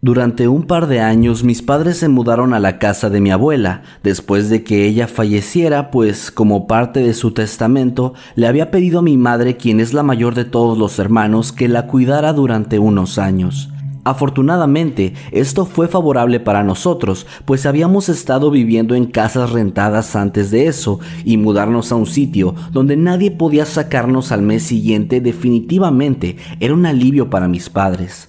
Durante 0.00 0.46
un 0.46 0.62
par 0.62 0.86
de 0.86 1.00
años 1.00 1.42
mis 1.42 1.60
padres 1.60 1.96
se 1.96 2.08
mudaron 2.08 2.54
a 2.54 2.60
la 2.60 2.78
casa 2.78 3.10
de 3.10 3.20
mi 3.20 3.32
abuela, 3.32 3.82
después 4.04 4.48
de 4.48 4.62
que 4.62 4.86
ella 4.86 5.08
falleciera, 5.08 5.90
pues 5.90 6.30
como 6.30 6.68
parte 6.68 7.00
de 7.00 7.14
su 7.14 7.32
testamento 7.32 8.14
le 8.36 8.46
había 8.46 8.70
pedido 8.70 9.00
a 9.00 9.02
mi 9.02 9.16
madre, 9.16 9.56
quien 9.56 9.80
es 9.80 9.94
la 9.94 10.04
mayor 10.04 10.36
de 10.36 10.44
todos 10.44 10.78
los 10.78 11.00
hermanos, 11.00 11.50
que 11.50 11.66
la 11.66 11.88
cuidara 11.88 12.32
durante 12.32 12.78
unos 12.78 13.18
años. 13.18 13.70
Afortunadamente, 14.04 15.14
esto 15.32 15.66
fue 15.66 15.88
favorable 15.88 16.38
para 16.38 16.62
nosotros, 16.62 17.26
pues 17.44 17.66
habíamos 17.66 18.08
estado 18.08 18.52
viviendo 18.52 18.94
en 18.94 19.06
casas 19.06 19.50
rentadas 19.50 20.14
antes 20.14 20.52
de 20.52 20.68
eso, 20.68 21.00
y 21.24 21.38
mudarnos 21.38 21.90
a 21.90 21.96
un 21.96 22.06
sitio 22.06 22.54
donde 22.70 22.96
nadie 22.96 23.32
podía 23.32 23.66
sacarnos 23.66 24.30
al 24.30 24.42
mes 24.42 24.62
siguiente 24.62 25.20
definitivamente 25.20 26.36
era 26.60 26.72
un 26.72 26.86
alivio 26.86 27.30
para 27.30 27.48
mis 27.48 27.68
padres. 27.68 28.28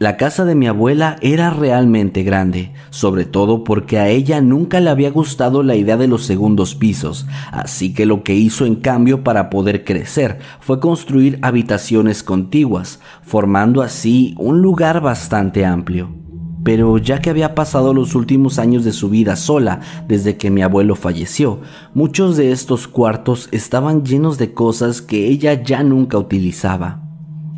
La 0.00 0.16
casa 0.16 0.44
de 0.44 0.54
mi 0.54 0.68
abuela 0.68 1.16
era 1.22 1.50
realmente 1.50 2.22
grande, 2.22 2.72
sobre 2.90 3.24
todo 3.24 3.64
porque 3.64 3.98
a 3.98 4.08
ella 4.08 4.40
nunca 4.40 4.78
le 4.78 4.90
había 4.90 5.10
gustado 5.10 5.64
la 5.64 5.74
idea 5.74 5.96
de 5.96 6.06
los 6.06 6.22
segundos 6.24 6.76
pisos, 6.76 7.26
así 7.50 7.92
que 7.92 8.06
lo 8.06 8.22
que 8.22 8.36
hizo 8.36 8.64
en 8.64 8.76
cambio 8.76 9.24
para 9.24 9.50
poder 9.50 9.84
crecer 9.84 10.38
fue 10.60 10.78
construir 10.78 11.40
habitaciones 11.42 12.22
contiguas, 12.22 13.00
formando 13.22 13.82
así 13.82 14.36
un 14.38 14.62
lugar 14.62 15.00
bastante 15.00 15.66
amplio. 15.66 16.14
Pero 16.62 16.98
ya 16.98 17.20
que 17.20 17.30
había 17.30 17.56
pasado 17.56 17.92
los 17.92 18.14
últimos 18.14 18.60
años 18.60 18.84
de 18.84 18.92
su 18.92 19.10
vida 19.10 19.34
sola 19.34 19.80
desde 20.06 20.36
que 20.36 20.48
mi 20.48 20.62
abuelo 20.62 20.94
falleció, 20.94 21.58
muchos 21.92 22.36
de 22.36 22.52
estos 22.52 22.86
cuartos 22.86 23.48
estaban 23.50 24.04
llenos 24.04 24.38
de 24.38 24.54
cosas 24.54 25.02
que 25.02 25.26
ella 25.26 25.60
ya 25.60 25.82
nunca 25.82 26.18
utilizaba. 26.18 27.07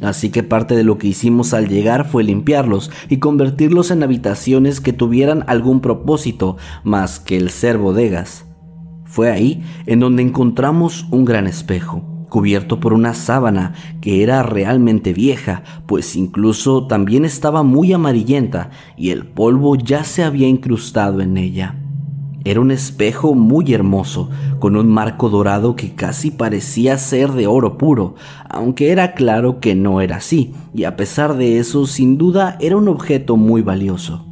Así 0.03 0.31
que 0.31 0.43
parte 0.43 0.75
de 0.75 0.85
lo 0.85 0.99
que 0.99 1.09
hicimos 1.09 1.53
al 1.53 1.69
llegar 1.69 2.09
fue 2.09 2.25
limpiarlos 2.25 2.91
y 3.09 3.19
convertirlos 3.19 3.91
en 3.91 4.03
habitaciones 4.03 4.81
que 4.81 4.93
tuvieran 4.93 5.45
algún 5.47 5.81
propósito 5.81 6.57
más 6.85 7.21
que 7.21 7.37
el 7.37 7.51
ser 7.51 7.79
bodegas. 7.79 8.47
Fue 9.05 9.31
ahí 9.31 9.63
en 9.87 10.01
donde 10.01 10.23
encontramos 10.23 11.07
un 11.11 11.25
gran 11.25 11.47
espejo, 11.47 12.03
cubierto 12.29 12.81
por 12.81 12.93
una 12.93 13.13
sábana 13.13 13.75
que 14.01 14.23
era 14.23 14.43
realmente 14.43 15.13
vieja, 15.13 15.65
pues 15.87 16.17
incluso 16.17 16.87
también 16.87 17.25
estaba 17.25 17.63
muy 17.63 17.93
amarillenta 17.93 18.71
y 18.97 19.11
el 19.11 19.27
polvo 19.27 19.77
ya 19.77 20.05
se 20.05 20.23
había 20.23 20.49
incrustado 20.49 21.21
en 21.21 21.37
ella. 21.37 21.80
Era 22.43 22.61
un 22.61 22.71
espejo 22.71 23.35
muy 23.35 23.75
hermoso, 23.75 24.31
con 24.61 24.77
un 24.77 24.89
marco 24.89 25.29
dorado 25.29 25.77
que 25.77 25.95
casi 25.95 26.31
parecía 26.31 26.97
ser 26.97 27.33
de 27.33 27.47
oro 27.47 27.77
puro, 27.77 28.15
aunque 28.49 28.93
era 28.93 29.13
claro 29.13 29.61
que 29.61 29.75
no 29.75 30.01
era 30.01 30.17
así, 30.17 30.55
y 30.73 30.85
a 30.85 30.97
pesar 30.97 31.37
de 31.37 31.59
eso, 31.59 31.87
sin 31.87 32.17
duda 32.17 32.57
era 32.61 32.79
un 32.79 32.89
objeto 32.89 33.37
muy 33.37 33.61
valioso. 33.61 34.25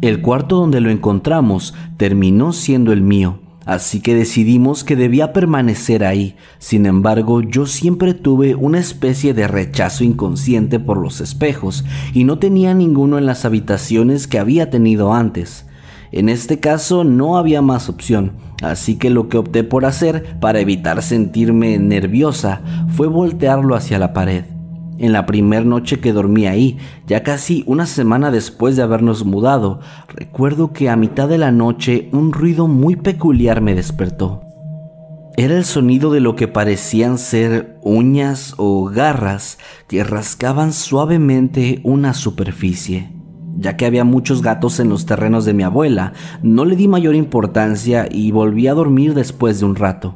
El 0.00 0.20
cuarto 0.20 0.56
donde 0.56 0.80
lo 0.80 0.90
encontramos 0.90 1.74
terminó 1.96 2.52
siendo 2.52 2.92
el 2.92 3.02
mío, 3.02 3.38
así 3.66 4.00
que 4.00 4.16
decidimos 4.16 4.82
que 4.82 4.96
debía 4.96 5.32
permanecer 5.32 6.04
ahí. 6.04 6.34
Sin 6.58 6.86
embargo, 6.86 7.42
yo 7.42 7.66
siempre 7.66 8.14
tuve 8.14 8.56
una 8.56 8.80
especie 8.80 9.32
de 9.32 9.46
rechazo 9.46 10.02
inconsciente 10.02 10.80
por 10.80 10.98
los 10.98 11.20
espejos, 11.20 11.84
y 12.14 12.24
no 12.24 12.40
tenía 12.40 12.74
ninguno 12.74 13.16
en 13.16 13.26
las 13.26 13.44
habitaciones 13.44 14.26
que 14.26 14.40
había 14.40 14.70
tenido 14.70 15.14
antes. 15.14 15.67
En 16.12 16.28
este 16.28 16.58
caso 16.58 17.04
no 17.04 17.36
había 17.36 17.60
más 17.60 17.88
opción, 17.88 18.32
así 18.62 18.96
que 18.96 19.10
lo 19.10 19.28
que 19.28 19.38
opté 19.38 19.64
por 19.64 19.84
hacer 19.84 20.38
para 20.40 20.60
evitar 20.60 21.02
sentirme 21.02 21.78
nerviosa 21.78 22.62
fue 22.96 23.08
voltearlo 23.08 23.74
hacia 23.74 23.98
la 23.98 24.12
pared. 24.12 24.44
En 24.98 25.12
la 25.12 25.26
primera 25.26 25.64
noche 25.64 26.00
que 26.00 26.12
dormí 26.12 26.46
ahí, 26.46 26.78
ya 27.06 27.22
casi 27.22 27.62
una 27.66 27.86
semana 27.86 28.30
después 28.32 28.74
de 28.74 28.82
habernos 28.82 29.24
mudado, 29.24 29.80
recuerdo 30.08 30.72
que 30.72 30.88
a 30.88 30.96
mitad 30.96 31.28
de 31.28 31.38
la 31.38 31.52
noche 31.52 32.08
un 32.12 32.32
ruido 32.32 32.66
muy 32.66 32.96
peculiar 32.96 33.60
me 33.60 33.74
despertó. 33.74 34.42
Era 35.36 35.56
el 35.56 35.64
sonido 35.64 36.10
de 36.10 36.18
lo 36.18 36.34
que 36.34 36.48
parecían 36.48 37.16
ser 37.18 37.78
uñas 37.82 38.54
o 38.56 38.86
garras 38.86 39.58
que 39.86 40.02
rascaban 40.02 40.72
suavemente 40.72 41.80
una 41.84 42.12
superficie 42.12 43.17
ya 43.58 43.76
que 43.76 43.86
había 43.86 44.04
muchos 44.04 44.40
gatos 44.40 44.78
en 44.78 44.88
los 44.88 45.04
terrenos 45.04 45.44
de 45.44 45.52
mi 45.52 45.64
abuela, 45.64 46.12
no 46.42 46.64
le 46.64 46.76
di 46.76 46.86
mayor 46.86 47.14
importancia 47.14 48.08
y 48.10 48.30
volví 48.30 48.68
a 48.68 48.74
dormir 48.74 49.14
después 49.14 49.58
de 49.58 49.66
un 49.66 49.74
rato. 49.74 50.14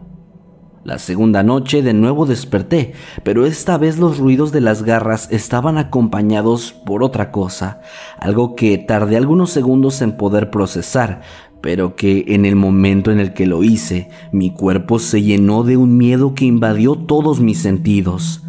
La 0.85 0.99
segunda 0.99 1.43
noche 1.43 1.83
de 1.83 1.93
nuevo 1.93 2.27
desperté, 2.27 2.93
pero 3.23 3.47
esta 3.47 3.79
vez 3.79 3.99
los 3.99 4.19
ruidos 4.19 4.51
de 4.51 4.61
las 4.61 4.83
garras 4.83 5.29
estaban 5.31 5.79
acompañados 5.79 6.73
por 6.73 7.05
otra 7.05 7.31
cosa, 7.31 7.81
algo 8.19 8.57
que 8.57 8.79
tardé 8.79 9.17
algunos 9.17 9.51
segundos 9.51 10.03
en 10.03 10.17
poder 10.17 10.51
procesar, 10.51 11.21
pero 11.61 11.95
que 11.95 12.25
en 12.29 12.45
el 12.45 12.57
momento 12.57 13.13
en 13.13 13.21
el 13.21 13.33
que 13.33 13.47
lo 13.47 13.63
hice, 13.63 14.09
mi 14.33 14.53
cuerpo 14.53 14.99
se 14.99 15.23
llenó 15.23 15.63
de 15.63 15.77
un 15.77 15.97
miedo 15.97 16.35
que 16.35 16.47
invadió 16.47 16.97
todos 16.97 17.39
mis 17.39 17.59
sentidos. 17.59 18.43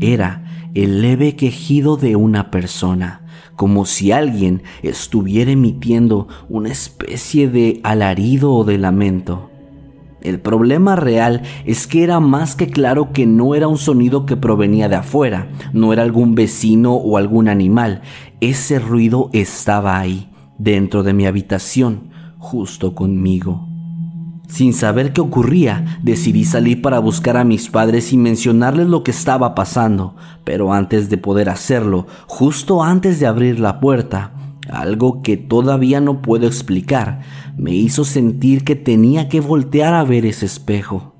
Era 0.00 0.44
el 0.74 1.02
leve 1.02 1.34
quejido 1.34 1.96
de 1.96 2.14
una 2.14 2.52
persona 2.52 3.19
como 3.60 3.84
si 3.84 4.10
alguien 4.10 4.62
estuviera 4.82 5.50
emitiendo 5.50 6.28
una 6.48 6.70
especie 6.70 7.46
de 7.46 7.78
alarido 7.82 8.54
o 8.54 8.64
de 8.64 8.78
lamento. 8.78 9.50
El 10.22 10.40
problema 10.40 10.96
real 10.96 11.42
es 11.66 11.86
que 11.86 12.02
era 12.02 12.20
más 12.20 12.56
que 12.56 12.68
claro 12.68 13.12
que 13.12 13.26
no 13.26 13.54
era 13.54 13.68
un 13.68 13.76
sonido 13.76 14.24
que 14.24 14.38
provenía 14.38 14.88
de 14.88 14.96
afuera, 14.96 15.50
no 15.74 15.92
era 15.92 16.04
algún 16.04 16.34
vecino 16.34 16.94
o 16.94 17.18
algún 17.18 17.48
animal, 17.48 18.00
ese 18.40 18.78
ruido 18.78 19.28
estaba 19.34 19.98
ahí, 19.98 20.30
dentro 20.56 21.02
de 21.02 21.12
mi 21.12 21.26
habitación, 21.26 22.08
justo 22.38 22.94
conmigo. 22.94 23.69
Sin 24.50 24.72
saber 24.74 25.12
qué 25.12 25.20
ocurría, 25.20 26.00
decidí 26.02 26.44
salir 26.44 26.82
para 26.82 26.98
buscar 26.98 27.36
a 27.36 27.44
mis 27.44 27.68
padres 27.68 28.12
y 28.12 28.16
mencionarles 28.16 28.88
lo 28.88 29.04
que 29.04 29.12
estaba 29.12 29.54
pasando, 29.54 30.16
pero 30.42 30.72
antes 30.72 31.08
de 31.08 31.18
poder 31.18 31.48
hacerlo, 31.48 32.08
justo 32.26 32.82
antes 32.82 33.20
de 33.20 33.28
abrir 33.28 33.60
la 33.60 33.78
puerta, 33.78 34.32
algo 34.68 35.22
que 35.22 35.36
todavía 35.36 36.00
no 36.00 36.20
puedo 36.20 36.48
explicar, 36.48 37.20
me 37.56 37.76
hizo 37.76 38.04
sentir 38.04 38.64
que 38.64 38.74
tenía 38.74 39.28
que 39.28 39.40
voltear 39.40 39.94
a 39.94 40.02
ver 40.02 40.26
ese 40.26 40.46
espejo. 40.46 41.14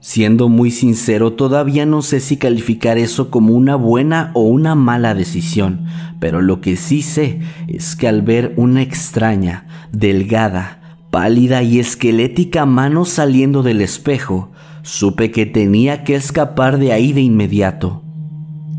Siendo 0.00 0.48
muy 0.48 0.70
sincero, 0.70 1.34
todavía 1.34 1.84
no 1.84 2.00
sé 2.00 2.20
si 2.20 2.38
calificar 2.38 2.96
eso 2.96 3.30
como 3.30 3.52
una 3.52 3.76
buena 3.76 4.30
o 4.32 4.44
una 4.44 4.74
mala 4.74 5.14
decisión, 5.14 5.84
pero 6.18 6.40
lo 6.40 6.62
que 6.62 6.76
sí 6.76 7.02
sé 7.02 7.40
es 7.68 7.94
que 7.94 8.08
al 8.08 8.22
ver 8.22 8.54
una 8.56 8.80
extraña, 8.80 9.66
delgada, 9.92 10.79
pálida 11.10 11.62
y 11.62 11.80
esquelética 11.80 12.66
mano 12.66 13.04
saliendo 13.04 13.62
del 13.62 13.80
espejo, 13.80 14.50
supe 14.82 15.30
que 15.30 15.44
tenía 15.44 16.04
que 16.04 16.14
escapar 16.14 16.78
de 16.78 16.92
ahí 16.92 17.12
de 17.12 17.20
inmediato. 17.20 18.02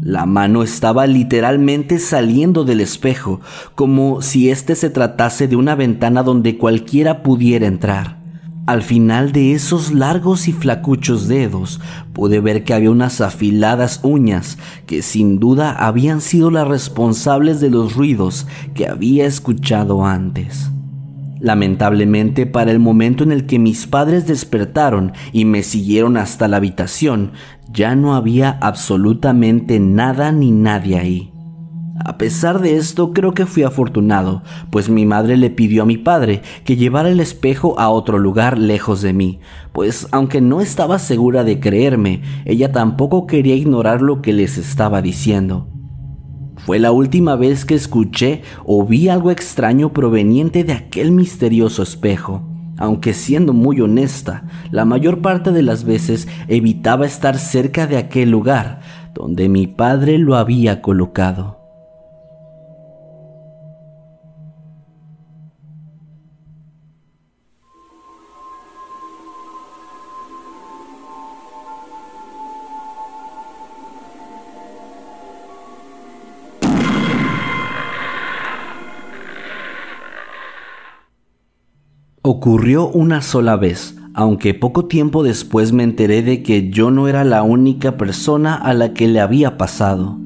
La 0.01 0.25
mano 0.25 0.63
estaba 0.63 1.05
literalmente 1.05 1.99
saliendo 1.99 2.63
del 2.63 2.79
espejo, 2.79 3.39
como 3.75 4.21
si 4.21 4.49
éste 4.49 4.75
se 4.75 4.89
tratase 4.89 5.47
de 5.47 5.55
una 5.55 5.75
ventana 5.75 6.23
donde 6.23 6.57
cualquiera 6.57 7.21
pudiera 7.21 7.67
entrar. 7.67 8.19
Al 8.65 8.81
final 8.81 9.31
de 9.31 9.53
esos 9.53 9.91
largos 9.91 10.47
y 10.47 10.53
flacuchos 10.53 11.27
dedos 11.27 11.81
pude 12.13 12.39
ver 12.39 12.63
que 12.63 12.73
había 12.73 12.91
unas 12.91 13.19
afiladas 13.19 13.99
uñas 14.03 14.57
que 14.85 15.01
sin 15.01 15.39
duda 15.39 15.71
habían 15.71 16.21
sido 16.21 16.49
las 16.49 16.67
responsables 16.67 17.59
de 17.59 17.69
los 17.69 17.95
ruidos 17.95 18.47
que 18.73 18.87
había 18.87 19.25
escuchado 19.25 20.05
antes. 20.05 20.71
Lamentablemente 21.41 22.45
para 22.45 22.69
el 22.69 22.77
momento 22.77 23.23
en 23.23 23.31
el 23.31 23.47
que 23.47 23.57
mis 23.57 23.87
padres 23.87 24.27
despertaron 24.27 25.13
y 25.33 25.45
me 25.45 25.63
siguieron 25.63 26.15
hasta 26.15 26.47
la 26.47 26.57
habitación, 26.57 27.31
ya 27.73 27.95
no 27.95 28.13
había 28.13 28.59
absolutamente 28.61 29.79
nada 29.79 30.31
ni 30.31 30.51
nadie 30.51 30.99
ahí. 30.99 31.33
A 32.05 32.17
pesar 32.19 32.61
de 32.61 32.77
esto, 32.77 33.11
creo 33.11 33.33
que 33.33 33.47
fui 33.47 33.63
afortunado, 33.63 34.43
pues 34.69 34.87
mi 34.87 35.07
madre 35.07 35.35
le 35.35 35.49
pidió 35.49 35.81
a 35.83 35.85
mi 35.87 35.97
padre 35.97 36.43
que 36.63 36.75
llevara 36.75 37.09
el 37.09 37.19
espejo 37.19 37.79
a 37.79 37.89
otro 37.89 38.19
lugar 38.19 38.59
lejos 38.59 39.01
de 39.01 39.13
mí, 39.13 39.39
pues 39.71 40.07
aunque 40.11 40.41
no 40.41 40.61
estaba 40.61 40.99
segura 40.99 41.43
de 41.43 41.59
creerme, 41.59 42.21
ella 42.45 42.71
tampoco 42.71 43.25
quería 43.25 43.55
ignorar 43.55 44.03
lo 44.03 44.21
que 44.21 44.33
les 44.33 44.59
estaba 44.59 45.01
diciendo. 45.01 45.70
Fue 46.65 46.77
la 46.77 46.91
última 46.91 47.35
vez 47.35 47.65
que 47.65 47.75
escuché 47.75 48.43
o 48.65 48.85
vi 48.85 49.09
algo 49.09 49.31
extraño 49.31 49.93
proveniente 49.93 50.63
de 50.63 50.73
aquel 50.73 51.11
misterioso 51.11 51.81
espejo. 51.81 52.43
Aunque 52.77 53.13
siendo 53.13 53.53
muy 53.53 53.81
honesta, 53.81 54.43
la 54.71 54.85
mayor 54.85 55.21
parte 55.21 55.51
de 55.51 55.61
las 55.61 55.83
veces 55.83 56.27
evitaba 56.47 57.05
estar 57.05 57.37
cerca 57.37 57.87
de 57.87 57.97
aquel 57.97 58.31
lugar 58.31 58.79
donde 59.13 59.49
mi 59.49 59.67
padre 59.67 60.17
lo 60.17 60.35
había 60.35 60.81
colocado. 60.81 61.60
Ocurrió 82.33 82.87
una 82.87 83.21
sola 83.21 83.57
vez, 83.57 83.97
aunque 84.13 84.53
poco 84.53 84.85
tiempo 84.85 85.21
después 85.21 85.73
me 85.73 85.83
enteré 85.83 86.21
de 86.21 86.43
que 86.43 86.69
yo 86.69 86.89
no 86.89 87.09
era 87.09 87.25
la 87.25 87.43
única 87.43 87.97
persona 87.97 88.55
a 88.55 88.73
la 88.73 88.93
que 88.93 89.09
le 89.09 89.19
había 89.19 89.57
pasado. 89.57 90.17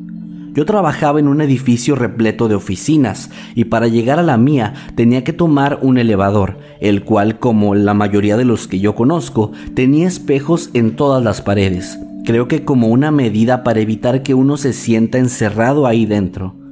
Yo 0.53 0.65
trabajaba 0.65 1.19
en 1.19 1.27
un 1.27 1.41
edificio 1.41 1.95
repleto 1.95 2.47
de 2.47 2.53
oficinas 2.53 3.31
y 3.55 3.65
para 3.65 3.87
llegar 3.87 4.19
a 4.19 4.23
la 4.23 4.37
mía 4.37 4.75
tenía 4.93 5.23
que 5.23 5.33
tomar 5.33 5.79
un 5.81 5.97
elevador, 5.97 6.59
el 6.79 7.03
cual, 7.03 7.39
como 7.39 7.73
la 7.73 7.95
mayoría 7.95 8.37
de 8.37 8.45
los 8.45 8.67
que 8.67 8.79
yo 8.79 8.93
conozco, 8.93 9.51
tenía 9.73 10.07
espejos 10.07 10.69
en 10.75 10.95
todas 10.95 11.23
las 11.23 11.41
paredes. 11.41 11.97
Creo 12.23 12.47
que 12.47 12.63
como 12.63 12.89
una 12.89 13.09
medida 13.09 13.63
para 13.63 13.79
evitar 13.79 14.21
que 14.21 14.35
uno 14.35 14.57
se 14.57 14.73
sienta 14.73 15.17
encerrado 15.17 15.87
ahí 15.87 16.05
dentro. 16.05 16.64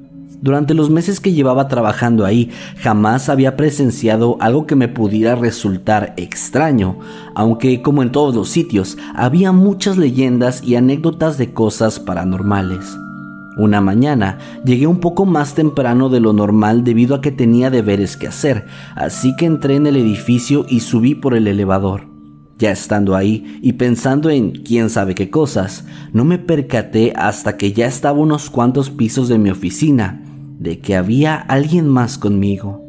Durante 0.44 0.74
los 0.74 0.90
meses 0.90 1.22
que 1.22 1.32
llevaba 1.32 1.70
trabajando 1.70 2.26
ahí, 2.26 2.52
jamás 2.76 3.30
había 3.30 3.56
presenciado 3.56 4.36
algo 4.42 4.68
que 4.68 4.76
me 4.76 4.90
pudiera 4.90 5.36
resultar 5.36 6.14
extraño, 6.18 7.00
aunque 7.34 7.82
como 7.82 8.04
en 8.04 8.12
todos 8.12 8.36
los 8.36 8.50
sitios, 8.50 8.98
había 9.16 9.54
muchas 9.54 9.96
leyendas 9.96 10.62
y 10.62 10.76
anécdotas 10.76 11.38
de 11.38 11.54
cosas 11.54 12.02
paranormales. 12.02 12.98
Una 13.56 13.80
mañana 13.80 14.38
llegué 14.66 14.86
un 14.86 15.00
poco 15.00 15.26
más 15.26 15.56
temprano 15.56 16.10
de 16.10 16.20
lo 16.20 16.34
normal 16.34 16.84
debido 16.84 17.16
a 17.16 17.22
que 17.22 17.32
tenía 17.32 17.70
deberes 17.70 18.18
que 18.18 18.28
hacer, 18.28 18.66
así 18.98 19.38
que 19.38 19.46
entré 19.46 19.78
en 19.78 19.88
el 19.88 19.96
edificio 19.96 20.66
y 20.68 20.82
subí 20.82 21.16
por 21.16 21.36
el 21.36 21.48
elevador. 21.48 22.10
Ya 22.60 22.72
estando 22.72 23.16
ahí 23.16 23.60
y 23.62 23.74
pensando 23.74 24.30
en 24.30 24.52
quién 24.52 24.90
sabe 24.90 25.16
qué 25.16 25.30
cosas, 25.30 25.86
no 26.12 26.26
me 26.26 26.38
percaté 26.38 27.14
hasta 27.16 27.56
que 27.56 27.72
ya 27.72 27.86
estaba 27.86 28.20
unos 28.20 28.50
cuantos 28.50 28.90
pisos 28.90 29.30
de 29.30 29.38
mi 29.38 29.50
oficina 29.50 30.23
de 30.60 30.80
que 30.80 30.96
había 30.96 31.36
alguien 31.36 31.88
más 31.88 32.18
conmigo. 32.18 32.82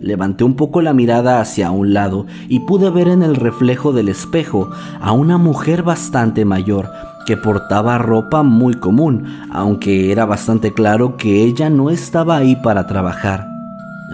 Levanté 0.00 0.44
un 0.44 0.54
poco 0.54 0.80
la 0.80 0.92
mirada 0.92 1.40
hacia 1.40 1.70
un 1.70 1.92
lado 1.92 2.26
y 2.48 2.60
pude 2.60 2.90
ver 2.90 3.08
en 3.08 3.22
el 3.22 3.34
reflejo 3.34 3.92
del 3.92 4.08
espejo 4.08 4.70
a 5.00 5.12
una 5.12 5.38
mujer 5.38 5.82
bastante 5.82 6.44
mayor 6.44 6.88
que 7.26 7.36
portaba 7.36 7.98
ropa 7.98 8.42
muy 8.42 8.74
común, 8.74 9.26
aunque 9.50 10.12
era 10.12 10.24
bastante 10.24 10.72
claro 10.72 11.16
que 11.16 11.42
ella 11.42 11.68
no 11.68 11.90
estaba 11.90 12.36
ahí 12.36 12.56
para 12.56 12.86
trabajar. 12.86 13.46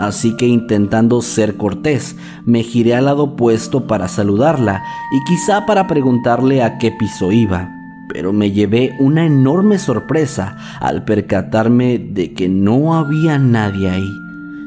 Así 0.00 0.36
que 0.36 0.48
intentando 0.48 1.22
ser 1.22 1.56
cortés, 1.56 2.16
me 2.44 2.62
giré 2.62 2.94
al 2.96 3.04
lado 3.04 3.24
opuesto 3.24 3.86
para 3.86 4.08
saludarla 4.08 4.82
y 5.12 5.30
quizá 5.30 5.66
para 5.66 5.86
preguntarle 5.86 6.64
a 6.64 6.78
qué 6.78 6.90
piso 6.90 7.30
iba 7.30 7.83
pero 8.14 8.32
me 8.32 8.52
llevé 8.52 8.94
una 9.00 9.26
enorme 9.26 9.76
sorpresa 9.76 10.56
al 10.78 11.04
percatarme 11.04 11.98
de 11.98 12.32
que 12.32 12.48
no 12.48 12.94
había 12.94 13.40
nadie 13.40 13.90
ahí. 13.90 14.22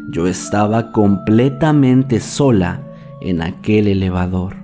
Yo 0.10 0.28
estaba 0.28 0.92
completamente 0.92 2.20
sola 2.20 2.82
en 3.22 3.42
aquel 3.42 3.88
elevador. 3.88 4.58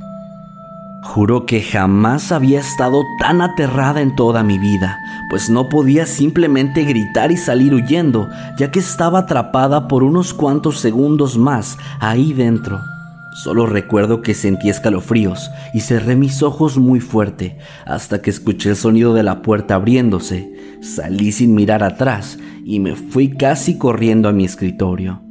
Juro 1.01 1.45
que 1.45 1.61
jamás 1.61 2.33
había 2.33 2.59
estado 2.59 3.03
tan 3.19 3.41
aterrada 3.41 4.01
en 4.01 4.17
toda 4.17 4.43
mi 4.43 4.59
vida, 4.59 4.99
pues 5.29 5.49
no 5.49 5.69
podía 5.69 6.05
simplemente 6.05 6.83
gritar 6.83 7.31
y 7.31 7.37
salir 7.37 7.73
huyendo, 7.73 8.29
ya 8.57 8.69
que 8.69 8.79
estaba 8.79 9.19
atrapada 9.19 9.87
por 9.87 10.03
unos 10.03 10.33
cuantos 10.33 10.81
segundos 10.81 11.37
más 11.37 11.77
ahí 12.01 12.33
dentro. 12.33 12.81
Solo 13.33 13.65
recuerdo 13.65 14.21
que 14.21 14.35
sentí 14.35 14.69
escalofríos 14.69 15.49
y 15.73 15.79
cerré 15.79 16.15
mis 16.15 16.43
ojos 16.43 16.77
muy 16.77 16.99
fuerte 16.99 17.57
hasta 17.85 18.21
que 18.21 18.29
escuché 18.29 18.69
el 18.69 18.75
sonido 18.75 19.13
de 19.13 19.23
la 19.23 19.41
puerta 19.41 19.75
abriéndose. 19.75 20.53
Salí 20.81 21.31
sin 21.31 21.55
mirar 21.55 21.83
atrás 21.83 22.37
y 22.63 22.79
me 22.79 22.95
fui 22.95 23.31
casi 23.31 23.77
corriendo 23.77 24.29
a 24.29 24.33
mi 24.33 24.45
escritorio. 24.45 25.23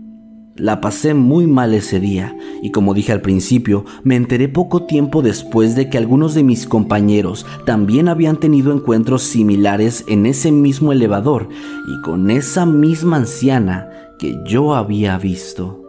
La 0.56 0.80
pasé 0.80 1.14
muy 1.14 1.46
mal 1.46 1.72
ese 1.72 1.98
día 1.98 2.36
y 2.60 2.72
como 2.72 2.92
dije 2.92 3.12
al 3.12 3.22
principio, 3.22 3.84
me 4.02 4.16
enteré 4.16 4.48
poco 4.48 4.84
tiempo 4.84 5.22
después 5.22 5.74
de 5.76 5.88
que 5.88 5.96
algunos 5.96 6.34
de 6.34 6.42
mis 6.42 6.66
compañeros 6.66 7.46
también 7.64 8.08
habían 8.08 8.36
tenido 8.36 8.72
encuentros 8.72 9.22
similares 9.22 10.04
en 10.08 10.26
ese 10.26 10.52
mismo 10.52 10.92
elevador 10.92 11.48
y 11.88 12.02
con 12.02 12.30
esa 12.30 12.66
misma 12.66 13.16
anciana 13.16 13.88
que 14.18 14.36
yo 14.46 14.74
había 14.74 15.16
visto. 15.16 15.81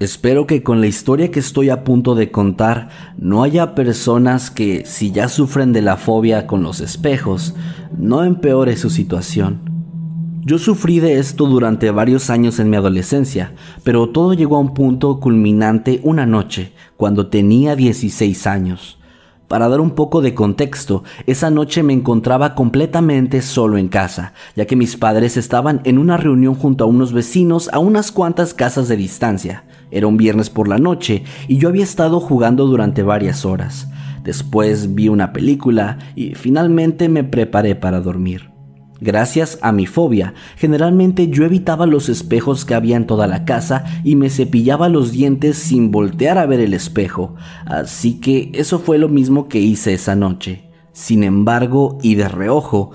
Espero 0.00 0.46
que 0.46 0.62
con 0.62 0.80
la 0.80 0.86
historia 0.86 1.30
que 1.30 1.40
estoy 1.40 1.68
a 1.68 1.84
punto 1.84 2.14
de 2.14 2.30
contar 2.30 2.88
no 3.18 3.42
haya 3.42 3.74
personas 3.74 4.50
que, 4.50 4.86
si 4.86 5.12
ya 5.12 5.28
sufren 5.28 5.74
de 5.74 5.82
la 5.82 5.98
fobia 5.98 6.46
con 6.46 6.62
los 6.62 6.80
espejos, 6.80 7.54
no 7.98 8.24
empeore 8.24 8.78
su 8.78 8.88
situación. 8.88 9.60
Yo 10.40 10.58
sufrí 10.58 11.00
de 11.00 11.18
esto 11.18 11.44
durante 11.44 11.90
varios 11.90 12.30
años 12.30 12.58
en 12.60 12.70
mi 12.70 12.78
adolescencia, 12.78 13.52
pero 13.84 14.08
todo 14.08 14.32
llegó 14.32 14.56
a 14.56 14.60
un 14.60 14.72
punto 14.72 15.20
culminante 15.20 16.00
una 16.02 16.24
noche, 16.24 16.72
cuando 16.96 17.26
tenía 17.26 17.76
16 17.76 18.46
años. 18.46 18.98
Para 19.48 19.68
dar 19.68 19.80
un 19.80 19.90
poco 19.90 20.22
de 20.22 20.32
contexto, 20.32 21.04
esa 21.26 21.50
noche 21.50 21.82
me 21.82 21.92
encontraba 21.92 22.54
completamente 22.54 23.42
solo 23.42 23.76
en 23.76 23.88
casa, 23.88 24.32
ya 24.56 24.64
que 24.64 24.76
mis 24.76 24.96
padres 24.96 25.36
estaban 25.36 25.82
en 25.84 25.98
una 25.98 26.16
reunión 26.16 26.54
junto 26.54 26.84
a 26.84 26.86
unos 26.86 27.12
vecinos 27.12 27.68
a 27.72 27.80
unas 27.80 28.12
cuantas 28.12 28.54
casas 28.54 28.88
de 28.88 28.96
distancia. 28.96 29.64
Era 29.90 30.06
un 30.06 30.16
viernes 30.16 30.50
por 30.50 30.68
la 30.68 30.78
noche 30.78 31.24
y 31.48 31.58
yo 31.58 31.68
había 31.68 31.84
estado 31.84 32.20
jugando 32.20 32.66
durante 32.66 33.02
varias 33.02 33.44
horas. 33.44 33.88
Después 34.22 34.94
vi 34.94 35.08
una 35.08 35.32
película 35.32 35.98
y 36.14 36.34
finalmente 36.34 37.08
me 37.08 37.24
preparé 37.24 37.74
para 37.74 38.00
dormir. 38.00 38.50
Gracias 39.02 39.58
a 39.62 39.72
mi 39.72 39.86
fobia, 39.86 40.34
generalmente 40.56 41.28
yo 41.28 41.46
evitaba 41.46 41.86
los 41.86 42.10
espejos 42.10 42.66
que 42.66 42.74
había 42.74 42.98
en 42.98 43.06
toda 43.06 43.26
la 43.26 43.46
casa 43.46 43.84
y 44.04 44.14
me 44.14 44.28
cepillaba 44.28 44.90
los 44.90 45.10
dientes 45.10 45.56
sin 45.56 45.90
voltear 45.90 46.36
a 46.36 46.44
ver 46.44 46.60
el 46.60 46.74
espejo, 46.74 47.34
así 47.64 48.20
que 48.20 48.50
eso 48.52 48.78
fue 48.78 48.98
lo 48.98 49.08
mismo 49.08 49.48
que 49.48 49.58
hice 49.58 49.94
esa 49.94 50.16
noche. 50.16 50.64
Sin 50.92 51.24
embargo, 51.24 51.96
y 52.02 52.16
de 52.16 52.28
reojo, 52.28 52.90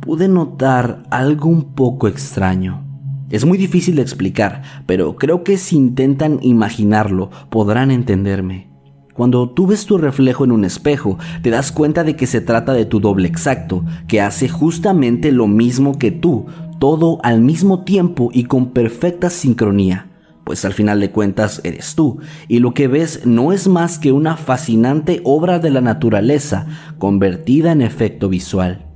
pude 0.00 0.28
notar 0.28 1.02
algo 1.10 1.50
un 1.50 1.74
poco 1.74 2.08
extraño. 2.08 2.89
Es 3.30 3.44
muy 3.44 3.56
difícil 3.56 3.94
de 3.94 4.02
explicar, 4.02 4.62
pero 4.86 5.14
creo 5.14 5.44
que 5.44 5.56
si 5.56 5.76
intentan 5.76 6.40
imaginarlo 6.42 7.30
podrán 7.48 7.92
entenderme. 7.92 8.68
Cuando 9.14 9.50
tú 9.50 9.68
ves 9.68 9.86
tu 9.86 9.98
reflejo 9.98 10.44
en 10.44 10.50
un 10.50 10.64
espejo, 10.64 11.16
te 11.42 11.50
das 11.50 11.70
cuenta 11.70 12.02
de 12.02 12.16
que 12.16 12.26
se 12.26 12.40
trata 12.40 12.72
de 12.72 12.86
tu 12.86 12.98
doble 13.00 13.28
exacto, 13.28 13.84
que 14.08 14.20
hace 14.20 14.48
justamente 14.48 15.30
lo 15.30 15.46
mismo 15.46 15.96
que 15.96 16.10
tú, 16.10 16.46
todo 16.80 17.18
al 17.22 17.40
mismo 17.40 17.84
tiempo 17.84 18.30
y 18.32 18.44
con 18.44 18.70
perfecta 18.70 19.30
sincronía, 19.30 20.10
pues 20.42 20.64
al 20.64 20.72
final 20.72 20.98
de 20.98 21.12
cuentas 21.12 21.60
eres 21.62 21.94
tú, 21.94 22.18
y 22.48 22.58
lo 22.58 22.74
que 22.74 22.88
ves 22.88 23.26
no 23.26 23.52
es 23.52 23.68
más 23.68 24.00
que 24.00 24.10
una 24.10 24.36
fascinante 24.36 25.20
obra 25.22 25.60
de 25.60 25.70
la 25.70 25.80
naturaleza 25.80 26.66
convertida 26.98 27.70
en 27.70 27.82
efecto 27.82 28.28
visual. 28.28 28.89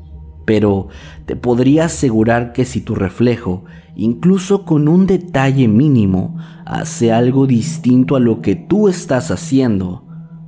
Pero 0.44 0.88
te 1.26 1.36
podría 1.36 1.86
asegurar 1.86 2.52
que 2.52 2.64
si 2.64 2.80
tu 2.80 2.94
reflejo, 2.94 3.64
incluso 3.96 4.64
con 4.64 4.88
un 4.88 5.06
detalle 5.06 5.68
mínimo, 5.68 6.36
hace 6.66 7.12
algo 7.12 7.46
distinto 7.46 8.16
a 8.16 8.20
lo 8.20 8.40
que 8.42 8.56
tú 8.56 8.88
estás 8.88 9.30
haciendo, 9.30 10.06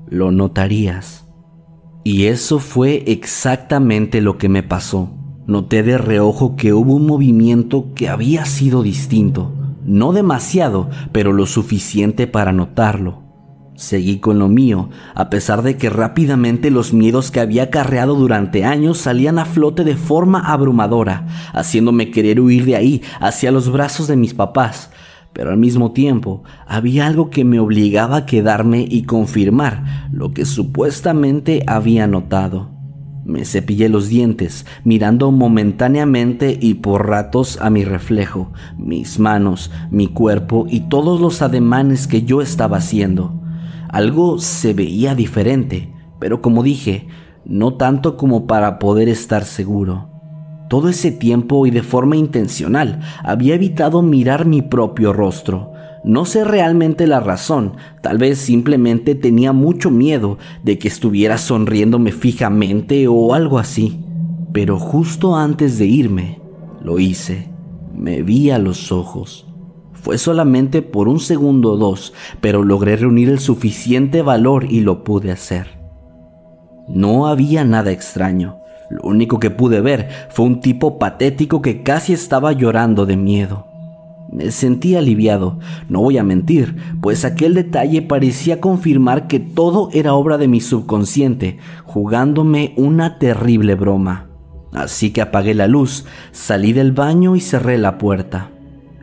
lo 0.08 0.30
notarías. 0.30 1.26
Y 2.04 2.26
eso 2.26 2.60
fue 2.60 3.02
exactamente 3.06 4.20
lo 4.20 4.38
que 4.38 4.48
me 4.48 4.62
pasó. 4.62 5.10
Noté 5.46 5.82
de 5.82 5.98
reojo 5.98 6.56
que 6.56 6.72
hubo 6.72 6.94
un 6.94 7.06
movimiento 7.06 7.94
que 7.94 8.08
había 8.08 8.46
sido 8.46 8.82
distinto. 8.82 9.52
No 9.84 10.12
demasiado, 10.12 10.90
pero 11.12 11.32
lo 11.32 11.46
suficiente 11.46 12.26
para 12.26 12.52
notarlo. 12.52 13.25
Seguí 13.76 14.20
con 14.20 14.38
lo 14.38 14.48
mío, 14.48 14.88
a 15.14 15.28
pesar 15.28 15.62
de 15.62 15.76
que 15.76 15.90
rápidamente 15.90 16.70
los 16.70 16.94
miedos 16.94 17.30
que 17.30 17.40
había 17.40 17.64
acarreado 17.64 18.14
durante 18.14 18.64
años 18.64 18.96
salían 18.96 19.38
a 19.38 19.44
flote 19.44 19.84
de 19.84 19.96
forma 19.96 20.40
abrumadora, 20.40 21.26
haciéndome 21.52 22.10
querer 22.10 22.40
huir 22.40 22.64
de 22.64 22.76
ahí 22.76 23.02
hacia 23.20 23.52
los 23.52 23.70
brazos 23.70 24.08
de 24.08 24.16
mis 24.16 24.32
papás, 24.32 24.90
pero 25.34 25.50
al 25.50 25.58
mismo 25.58 25.92
tiempo 25.92 26.42
había 26.66 27.06
algo 27.06 27.28
que 27.28 27.44
me 27.44 27.60
obligaba 27.60 28.16
a 28.16 28.26
quedarme 28.26 28.86
y 28.88 29.02
confirmar 29.02 30.08
lo 30.10 30.32
que 30.32 30.46
supuestamente 30.46 31.62
había 31.66 32.06
notado. 32.06 32.70
Me 33.26 33.44
cepillé 33.44 33.90
los 33.90 34.08
dientes, 34.08 34.64
mirando 34.84 35.32
momentáneamente 35.32 36.56
y 36.58 36.74
por 36.74 37.08
ratos 37.08 37.58
a 37.60 37.68
mi 37.68 37.84
reflejo, 37.84 38.52
mis 38.78 39.18
manos, 39.18 39.70
mi 39.90 40.06
cuerpo 40.06 40.66
y 40.70 40.88
todos 40.88 41.20
los 41.20 41.42
ademanes 41.42 42.06
que 42.06 42.22
yo 42.22 42.40
estaba 42.40 42.78
haciendo. 42.78 43.42
Algo 43.96 44.38
se 44.38 44.74
veía 44.74 45.14
diferente, 45.14 45.90
pero 46.20 46.42
como 46.42 46.62
dije, 46.62 47.08
no 47.46 47.76
tanto 47.78 48.18
como 48.18 48.46
para 48.46 48.78
poder 48.78 49.08
estar 49.08 49.46
seguro. 49.46 50.10
Todo 50.68 50.90
ese 50.90 51.10
tiempo 51.12 51.66
y 51.66 51.70
de 51.70 51.82
forma 51.82 52.14
intencional 52.14 53.00
había 53.24 53.54
evitado 53.54 54.02
mirar 54.02 54.44
mi 54.44 54.60
propio 54.60 55.14
rostro. 55.14 55.72
No 56.04 56.26
sé 56.26 56.44
realmente 56.44 57.06
la 57.06 57.20
razón, 57.20 57.78
tal 58.02 58.18
vez 58.18 58.36
simplemente 58.36 59.14
tenía 59.14 59.54
mucho 59.54 59.90
miedo 59.90 60.36
de 60.62 60.78
que 60.78 60.88
estuviera 60.88 61.38
sonriéndome 61.38 62.12
fijamente 62.12 63.08
o 63.08 63.32
algo 63.32 63.58
así. 63.58 64.04
Pero 64.52 64.78
justo 64.78 65.36
antes 65.36 65.78
de 65.78 65.86
irme, 65.86 66.42
lo 66.82 66.98
hice. 66.98 67.48
Me 67.94 68.20
vi 68.20 68.50
a 68.50 68.58
los 68.58 68.92
ojos. 68.92 69.45
Fue 70.06 70.18
solamente 70.18 70.82
por 70.82 71.08
un 71.08 71.18
segundo 71.18 71.72
o 71.72 71.76
dos, 71.76 72.12
pero 72.40 72.62
logré 72.62 72.94
reunir 72.94 73.28
el 73.28 73.40
suficiente 73.40 74.22
valor 74.22 74.66
y 74.70 74.82
lo 74.82 75.02
pude 75.02 75.32
hacer. 75.32 75.66
No 76.86 77.26
había 77.26 77.64
nada 77.64 77.90
extraño. 77.90 78.58
Lo 78.88 79.02
único 79.02 79.40
que 79.40 79.50
pude 79.50 79.80
ver 79.80 80.08
fue 80.30 80.46
un 80.46 80.60
tipo 80.60 81.00
patético 81.00 81.60
que 81.60 81.82
casi 81.82 82.12
estaba 82.12 82.52
llorando 82.52 83.04
de 83.04 83.16
miedo. 83.16 83.66
Me 84.32 84.52
sentí 84.52 84.94
aliviado, 84.94 85.58
no 85.88 86.02
voy 86.02 86.18
a 86.18 86.22
mentir, 86.22 86.76
pues 87.00 87.24
aquel 87.24 87.54
detalle 87.54 88.00
parecía 88.00 88.60
confirmar 88.60 89.26
que 89.26 89.40
todo 89.40 89.88
era 89.92 90.14
obra 90.14 90.38
de 90.38 90.46
mi 90.46 90.60
subconsciente, 90.60 91.58
jugándome 91.84 92.74
una 92.76 93.18
terrible 93.18 93.74
broma. 93.74 94.28
Así 94.72 95.10
que 95.10 95.20
apagué 95.20 95.54
la 95.54 95.66
luz, 95.66 96.04
salí 96.30 96.72
del 96.72 96.92
baño 96.92 97.34
y 97.34 97.40
cerré 97.40 97.76
la 97.76 97.98
puerta. 97.98 98.52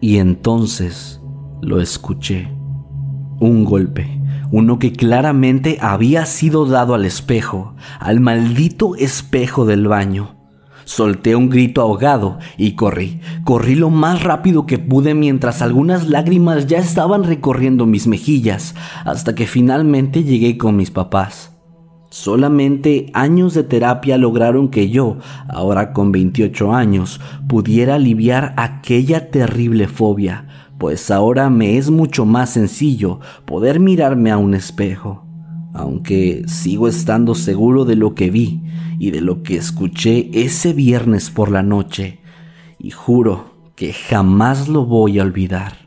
Y 0.03 0.17
entonces 0.17 1.21
lo 1.61 1.79
escuché. 1.79 2.51
Un 3.39 3.63
golpe 3.63 4.19
uno 4.51 4.77
que 4.77 4.91
claramente 4.91 5.77
había 5.79 6.25
sido 6.25 6.65
dado 6.65 6.93
al 6.93 7.05
espejo, 7.05 7.73
al 7.99 8.19
maldito 8.19 8.95
espejo 8.97 9.65
del 9.65 9.87
baño. 9.87 10.35
Solté 10.83 11.37
un 11.37 11.49
grito 11.49 11.81
ahogado 11.81 12.37
y 12.57 12.73
corrí. 12.73 13.21
Corrí 13.45 13.75
lo 13.75 13.89
más 13.89 14.23
rápido 14.23 14.65
que 14.65 14.77
pude 14.77 15.13
mientras 15.13 15.61
algunas 15.61 16.09
lágrimas 16.09 16.67
ya 16.67 16.79
estaban 16.79 17.23
recorriendo 17.23 17.85
mis 17.85 18.07
mejillas, 18.07 18.75
hasta 19.05 19.35
que 19.35 19.47
finalmente 19.47 20.25
llegué 20.25 20.57
con 20.57 20.75
mis 20.75 20.91
papás. 20.91 21.52
Solamente 22.13 23.09
años 23.15 23.55
de 23.55 23.63
terapia 23.63 24.19
lograron 24.19 24.69
que 24.69 24.91
yo, 24.91 25.17
ahora 25.49 25.93
con 25.93 26.11
28 26.11 26.71
años, 26.71 27.19
pudiera 27.47 27.95
aliviar 27.95 28.53
aquella 28.55 29.31
terrible 29.31 29.87
fobia, 29.87 30.45
pues 30.77 31.09
ahora 31.09 31.49
me 31.49 31.75
es 31.75 31.89
mucho 31.89 32.27
más 32.27 32.51
sencillo 32.51 33.19
poder 33.45 33.79
mirarme 33.79 34.29
a 34.29 34.37
un 34.37 34.53
espejo, 34.53 35.25
aunque 35.73 36.43
sigo 36.45 36.87
estando 36.87 37.33
seguro 37.33 37.83
de 37.83 37.95
lo 37.95 38.13
que 38.13 38.29
vi 38.29 38.61
y 38.99 39.09
de 39.09 39.21
lo 39.21 39.41
que 39.41 39.55
escuché 39.55 40.29
ese 40.33 40.71
viernes 40.71 41.31
por 41.31 41.49
la 41.49 41.63
noche, 41.63 42.19
y 42.77 42.91
juro 42.91 43.71
que 43.75 43.91
jamás 43.91 44.67
lo 44.67 44.85
voy 44.85 45.17
a 45.17 45.23
olvidar. 45.23 45.82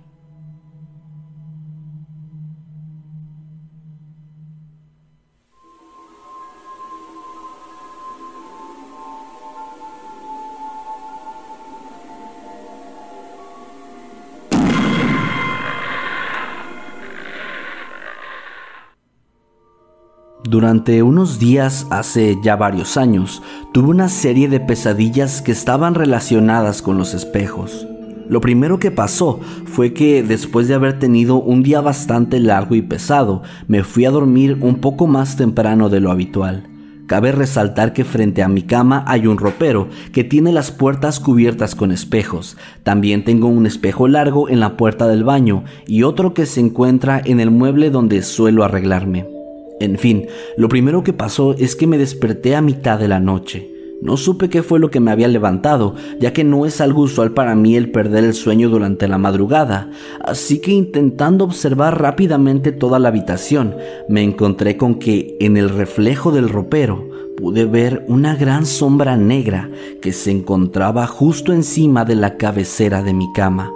Durante 20.57 21.03
unos 21.03 21.39
días, 21.39 21.87
hace 21.91 22.39
ya 22.43 22.57
varios 22.57 22.97
años, 22.97 23.43
tuve 23.75 23.91
una 23.91 24.09
serie 24.09 24.49
de 24.49 24.59
pesadillas 24.59 25.43
que 25.43 25.53
estaban 25.53 25.95
relacionadas 25.95 26.81
con 26.81 26.97
los 26.97 27.13
espejos. 27.13 27.87
Lo 28.31 28.41
primero 28.41 28.79
que 28.79 28.91
pasó 28.91 29.39
fue 29.67 29.93
que 29.93 30.23
después 30.23 30.67
de 30.67 30.73
haber 30.73 30.99
tenido 30.99 31.37
un 31.43 31.63
día 31.63 31.83
bastante 31.83 32.41
largo 32.41 32.75
y 32.75 32.81
pesado, 32.81 33.43
me 33.69 33.85
fui 33.85 34.07
a 34.07 34.11
dormir 34.11 34.57
un 34.63 34.77
poco 34.77 35.07
más 35.07 35.37
temprano 35.37 35.91
de 35.91 36.01
lo 36.01 36.11
habitual. 36.11 36.67
Cabe 37.07 37.33
resaltar 37.33 37.93
que 37.93 38.05
frente 38.05 38.43
a 38.43 38.49
mi 38.49 38.63
cama 38.63 39.05
hay 39.07 39.27
un 39.27 39.37
ropero 39.37 39.89
que 40.15 40.25
tiene 40.25 40.53
las 40.53 40.71
puertas 40.71 41.21
cubiertas 41.21 41.75
con 41.75 41.93
espejos. 41.93 42.57
También 42.83 43.25
tengo 43.25 43.49
un 43.49 43.67
espejo 43.67 44.09
largo 44.09 44.49
en 44.49 44.61
la 44.61 44.79
puerta 44.79 45.07
del 45.07 45.23
baño 45.23 45.65
y 45.87 46.03
otro 46.03 46.33
que 46.33 46.47
se 46.47 46.61
encuentra 46.61 47.21
en 47.23 47.41
el 47.41 47.51
mueble 47.51 47.91
donde 47.91 48.23
suelo 48.23 48.65
arreglarme. 48.65 49.36
En 49.81 49.99
fin, 49.99 50.27
lo 50.57 50.69
primero 50.69 51.03
que 51.03 51.13
pasó 51.13 51.55
es 51.59 51.77
que 51.77 51.87
me 51.87 51.99
desperté 51.99 52.57
a 52.57 52.63
mitad 52.63 52.99
de 52.99 53.09
la 53.09 53.21
noche. 53.21 53.73
No 54.03 54.17
supe 54.19 54.51
qué 54.51 54.63
fue 54.63 54.79
lo 54.79 54.91
que 54.91 55.01
me 55.01 55.11
había 55.11 55.27
levantado, 55.27 55.95
ya 56.21 56.33
que 56.33 56.45
no 56.45 56.67
es 56.67 56.81
algo 56.81 57.03
usual 57.03 57.33
para 57.33 57.55
mí 57.55 57.77
el 57.77 57.91
perder 57.91 58.25
el 58.25 58.35
sueño 58.35 58.69
durante 58.69 59.09
la 59.09 59.17
madrugada, 59.17 59.91
así 60.23 60.61
que 60.61 60.71
intentando 60.71 61.45
observar 61.45 62.01
rápidamente 62.01 62.73
toda 62.73 62.99
la 62.99 63.09
habitación, 63.09 63.75
me 64.09 64.23
encontré 64.23 64.77
con 64.77 64.97
que 64.97 65.37
en 65.41 65.57
el 65.57 65.71
reflejo 65.71 66.31
del 66.31 66.51
ropero 66.51 67.09
pude 67.39 67.65
ver 67.65 68.05
una 68.07 68.35
gran 68.37 68.67
sombra 68.67 69.17
negra 69.17 69.71
que 70.03 70.13
se 70.13 70.31
encontraba 70.31 71.07
justo 71.07 71.53
encima 71.53 72.05
de 72.05 72.17
la 72.17 72.37
cabecera 72.37 73.03
de 73.03 73.15
mi 73.15 73.33
cama. 73.33 73.73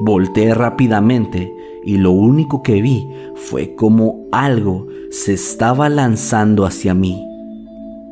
Volteé 0.00 0.52
rápidamente 0.54 1.52
y 1.84 1.96
lo 1.96 2.10
único 2.10 2.62
que 2.62 2.82
vi 2.82 3.08
fue 3.34 3.74
como 3.74 4.26
algo 4.32 4.86
se 5.10 5.34
estaba 5.34 5.88
lanzando 5.88 6.64
hacia 6.64 6.94
mí. 6.94 7.26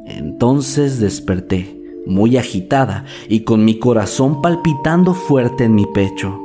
Entonces 0.06 0.98
desperté, 0.98 1.80
muy 2.06 2.36
agitada 2.36 3.04
y 3.28 3.40
con 3.40 3.64
mi 3.64 3.78
corazón 3.78 4.42
palpitando 4.42 5.14
fuerte 5.14 5.64
en 5.64 5.74
mi 5.74 5.86
pecho. 5.86 6.40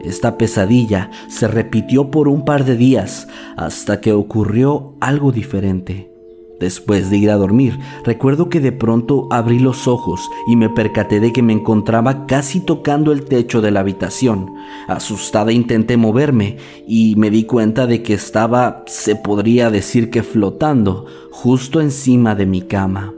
Esta 0.00 0.36
pesadilla 0.36 1.10
se 1.28 1.48
repitió 1.48 2.10
por 2.10 2.28
un 2.28 2.44
par 2.44 2.64
de 2.64 2.76
días 2.76 3.28
hasta 3.56 4.00
que 4.00 4.12
ocurrió 4.12 4.94
algo 5.00 5.32
diferente. 5.32 6.13
Después 6.60 7.10
de 7.10 7.18
ir 7.18 7.30
a 7.30 7.36
dormir, 7.36 7.78
recuerdo 8.04 8.48
que 8.48 8.60
de 8.60 8.70
pronto 8.72 9.26
abrí 9.30 9.58
los 9.58 9.88
ojos 9.88 10.20
y 10.46 10.56
me 10.56 10.70
percaté 10.70 11.18
de 11.18 11.32
que 11.32 11.42
me 11.42 11.52
encontraba 11.52 12.26
casi 12.26 12.60
tocando 12.60 13.12
el 13.12 13.24
techo 13.24 13.60
de 13.60 13.70
la 13.70 13.80
habitación. 13.80 14.54
Asustada 14.86 15.52
intenté 15.52 15.96
moverme 15.96 16.58
y 16.86 17.16
me 17.16 17.30
di 17.30 17.44
cuenta 17.44 17.86
de 17.86 18.02
que 18.02 18.14
estaba, 18.14 18.84
se 18.86 19.16
podría 19.16 19.70
decir 19.70 20.10
que 20.10 20.22
flotando, 20.22 21.06
justo 21.30 21.80
encima 21.80 22.34
de 22.34 22.46
mi 22.46 22.62
cama. 22.62 23.14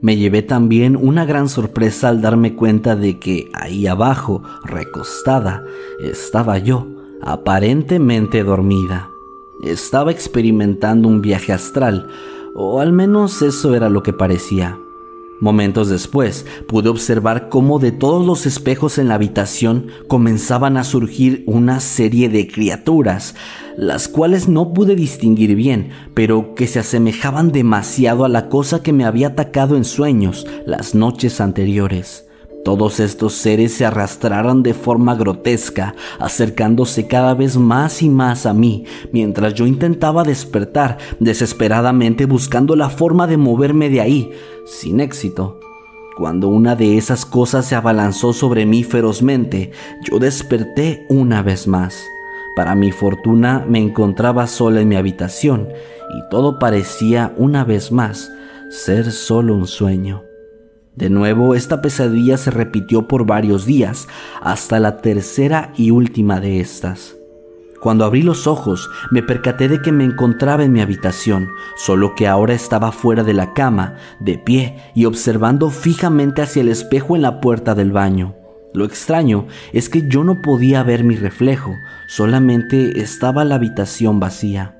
Me 0.00 0.16
llevé 0.16 0.40
también 0.40 0.96
una 0.96 1.26
gran 1.26 1.48
sorpresa 1.50 2.08
al 2.08 2.22
darme 2.22 2.54
cuenta 2.54 2.96
de 2.96 3.18
que 3.18 3.50
ahí 3.52 3.86
abajo, 3.86 4.42
recostada, 4.64 5.64
estaba 6.02 6.56
yo, 6.56 6.86
aparentemente 7.20 8.42
dormida. 8.42 9.09
Estaba 9.64 10.10
experimentando 10.10 11.08
un 11.08 11.20
viaje 11.20 11.52
astral, 11.52 12.08
o 12.54 12.80
al 12.80 12.92
menos 12.92 13.42
eso 13.42 13.74
era 13.74 13.90
lo 13.90 14.02
que 14.02 14.12
parecía. 14.12 14.78
Momentos 15.40 15.88
después, 15.88 16.44
pude 16.66 16.90
observar 16.90 17.48
cómo 17.48 17.78
de 17.78 17.92
todos 17.92 18.26
los 18.26 18.44
espejos 18.44 18.98
en 18.98 19.08
la 19.08 19.14
habitación 19.14 19.86
comenzaban 20.06 20.76
a 20.76 20.84
surgir 20.84 21.44
una 21.46 21.80
serie 21.80 22.28
de 22.28 22.46
criaturas, 22.46 23.34
las 23.76 24.08
cuales 24.08 24.48
no 24.48 24.74
pude 24.74 24.94
distinguir 24.94 25.54
bien, 25.54 25.90
pero 26.12 26.54
que 26.54 26.66
se 26.66 26.78
asemejaban 26.78 27.52
demasiado 27.52 28.26
a 28.26 28.28
la 28.28 28.50
cosa 28.50 28.82
que 28.82 28.92
me 28.92 29.06
había 29.06 29.28
atacado 29.28 29.76
en 29.76 29.84
sueños 29.84 30.46
las 30.66 30.94
noches 30.94 31.40
anteriores. 31.40 32.29
Todos 32.64 33.00
estos 33.00 33.32
seres 33.32 33.72
se 33.72 33.86
arrastraron 33.86 34.62
de 34.62 34.74
forma 34.74 35.14
grotesca, 35.14 35.94
acercándose 36.18 37.06
cada 37.06 37.34
vez 37.34 37.56
más 37.56 38.02
y 38.02 38.10
más 38.10 38.44
a 38.44 38.52
mí, 38.52 38.84
mientras 39.12 39.54
yo 39.54 39.66
intentaba 39.66 40.24
despertar, 40.24 40.98
desesperadamente 41.20 42.26
buscando 42.26 42.76
la 42.76 42.90
forma 42.90 43.26
de 43.26 43.38
moverme 43.38 43.88
de 43.88 44.02
ahí, 44.02 44.30
sin 44.66 45.00
éxito. 45.00 45.58
Cuando 46.18 46.48
una 46.48 46.76
de 46.76 46.98
esas 46.98 47.24
cosas 47.24 47.64
se 47.64 47.76
abalanzó 47.76 48.34
sobre 48.34 48.66
mí 48.66 48.84
ferozmente, 48.84 49.70
yo 50.10 50.18
desperté 50.18 51.06
una 51.08 51.42
vez 51.42 51.66
más. 51.66 52.04
Para 52.54 52.74
mi 52.74 52.92
fortuna 52.92 53.64
me 53.66 53.78
encontraba 53.78 54.46
sola 54.46 54.82
en 54.82 54.88
mi 54.88 54.96
habitación 54.96 55.68
y 56.14 56.28
todo 56.30 56.58
parecía 56.58 57.32
una 57.38 57.64
vez 57.64 57.90
más 57.90 58.30
ser 58.68 59.12
solo 59.12 59.54
un 59.54 59.66
sueño. 59.66 60.29
De 61.00 61.08
nuevo, 61.08 61.54
esta 61.54 61.80
pesadilla 61.80 62.36
se 62.36 62.50
repitió 62.50 63.08
por 63.08 63.24
varios 63.24 63.64
días, 63.64 64.06
hasta 64.42 64.78
la 64.78 64.98
tercera 64.98 65.72
y 65.74 65.90
última 65.90 66.40
de 66.40 66.60
estas. 66.60 67.16
Cuando 67.80 68.04
abrí 68.04 68.22
los 68.22 68.46
ojos, 68.46 68.90
me 69.10 69.22
percaté 69.22 69.68
de 69.68 69.80
que 69.80 69.92
me 69.92 70.04
encontraba 70.04 70.62
en 70.62 70.72
mi 70.72 70.82
habitación, 70.82 71.48
solo 71.78 72.14
que 72.14 72.28
ahora 72.28 72.52
estaba 72.52 72.92
fuera 72.92 73.24
de 73.24 73.32
la 73.32 73.54
cama, 73.54 73.96
de 74.20 74.36
pie 74.36 74.76
y 74.94 75.06
observando 75.06 75.70
fijamente 75.70 76.42
hacia 76.42 76.60
el 76.60 76.68
espejo 76.68 77.16
en 77.16 77.22
la 77.22 77.40
puerta 77.40 77.74
del 77.74 77.92
baño. 77.92 78.34
Lo 78.74 78.84
extraño 78.84 79.46
es 79.72 79.88
que 79.88 80.06
yo 80.06 80.22
no 80.22 80.42
podía 80.42 80.82
ver 80.82 81.02
mi 81.02 81.16
reflejo, 81.16 81.74
solamente 82.08 83.00
estaba 83.00 83.46
la 83.46 83.54
habitación 83.54 84.20
vacía. 84.20 84.79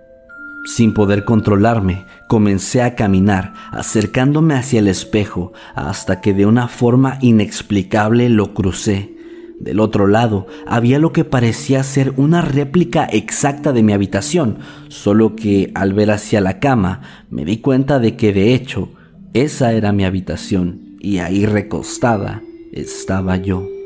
Sin 0.64 0.92
poder 0.92 1.24
controlarme, 1.24 2.06
comencé 2.28 2.82
a 2.82 2.94
caminar, 2.94 3.54
acercándome 3.70 4.54
hacia 4.54 4.80
el 4.80 4.88
espejo, 4.88 5.52
hasta 5.74 6.20
que 6.20 6.34
de 6.34 6.46
una 6.46 6.68
forma 6.68 7.18
inexplicable 7.22 8.28
lo 8.28 8.52
crucé. 8.52 9.16
Del 9.58 9.80
otro 9.80 10.06
lado 10.06 10.46
había 10.66 10.98
lo 10.98 11.12
que 11.12 11.24
parecía 11.24 11.82
ser 11.82 12.14
una 12.16 12.40
réplica 12.40 13.04
exacta 13.04 13.72
de 13.72 13.82
mi 13.82 13.92
habitación, 13.92 14.58
solo 14.88 15.36
que 15.36 15.70
al 15.74 15.92
ver 15.92 16.10
hacia 16.10 16.40
la 16.40 16.60
cama 16.60 17.02
me 17.30 17.44
di 17.44 17.58
cuenta 17.58 17.98
de 17.98 18.16
que 18.16 18.32
de 18.32 18.54
hecho 18.54 18.90
esa 19.34 19.72
era 19.72 19.92
mi 19.92 20.04
habitación 20.04 20.96
y 20.98 21.18
ahí 21.18 21.46
recostada 21.46 22.42
estaba 22.72 23.36
yo. 23.36 23.79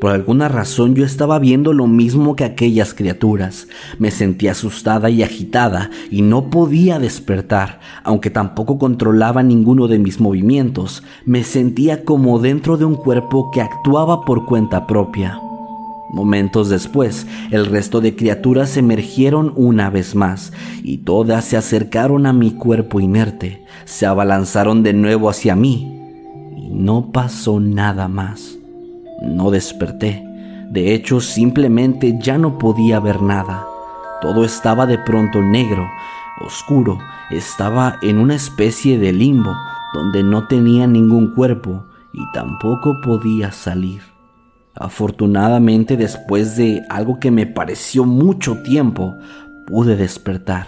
Por 0.00 0.12
alguna 0.12 0.48
razón 0.48 0.94
yo 0.94 1.04
estaba 1.04 1.38
viendo 1.38 1.72
lo 1.72 1.86
mismo 1.86 2.36
que 2.36 2.44
aquellas 2.44 2.94
criaturas. 2.94 3.68
Me 3.98 4.10
sentía 4.10 4.52
asustada 4.52 5.08
y 5.08 5.22
agitada 5.22 5.90
y 6.10 6.22
no 6.22 6.50
podía 6.50 6.98
despertar, 6.98 7.80
aunque 8.02 8.30
tampoco 8.30 8.78
controlaba 8.78 9.42
ninguno 9.42 9.88
de 9.88 9.98
mis 9.98 10.20
movimientos. 10.20 11.02
Me 11.24 11.42
sentía 11.42 12.04
como 12.04 12.38
dentro 12.38 12.76
de 12.76 12.84
un 12.84 12.96
cuerpo 12.96 13.50
que 13.50 13.62
actuaba 13.62 14.22
por 14.22 14.44
cuenta 14.46 14.86
propia. 14.86 15.40
Momentos 16.10 16.68
después, 16.68 17.26
el 17.50 17.66
resto 17.66 18.00
de 18.00 18.14
criaturas 18.14 18.76
emergieron 18.76 19.52
una 19.56 19.90
vez 19.90 20.14
más 20.14 20.52
y 20.82 20.98
todas 20.98 21.44
se 21.44 21.56
acercaron 21.56 22.26
a 22.26 22.32
mi 22.32 22.52
cuerpo 22.52 23.00
inerte, 23.00 23.64
se 23.84 24.06
abalanzaron 24.06 24.82
de 24.84 24.92
nuevo 24.92 25.28
hacia 25.28 25.56
mí 25.56 25.98
y 26.56 26.68
no 26.70 27.10
pasó 27.10 27.58
nada 27.58 28.06
más. 28.06 28.58
No 29.24 29.50
desperté. 29.50 30.24
De 30.70 30.94
hecho, 30.94 31.20
simplemente 31.20 32.18
ya 32.20 32.38
no 32.38 32.58
podía 32.58 33.00
ver 33.00 33.22
nada. 33.22 33.66
Todo 34.20 34.44
estaba 34.44 34.86
de 34.86 34.98
pronto 34.98 35.42
negro, 35.42 35.88
oscuro. 36.40 36.98
Estaba 37.30 37.98
en 38.02 38.18
una 38.18 38.34
especie 38.34 38.98
de 38.98 39.12
limbo 39.12 39.54
donde 39.92 40.22
no 40.22 40.46
tenía 40.46 40.86
ningún 40.86 41.34
cuerpo 41.34 41.84
y 42.12 42.20
tampoco 42.32 43.00
podía 43.00 43.52
salir. 43.52 44.02
Afortunadamente, 44.74 45.96
después 45.96 46.56
de 46.56 46.82
algo 46.90 47.20
que 47.20 47.30
me 47.30 47.46
pareció 47.46 48.04
mucho 48.04 48.62
tiempo, 48.62 49.14
pude 49.66 49.96
despertar. 49.96 50.66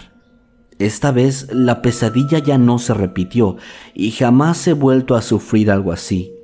Esta 0.79 1.11
vez 1.11 1.47
la 1.51 1.81
pesadilla 1.81 2.39
ya 2.39 2.57
no 2.57 2.79
se 2.79 2.93
repitió 2.93 3.57
y 3.93 4.11
jamás 4.11 4.67
he 4.67 4.73
vuelto 4.73 5.15
a 5.15 5.21
sufrir 5.21 5.71
algo 5.71 5.91
así. 5.91 6.36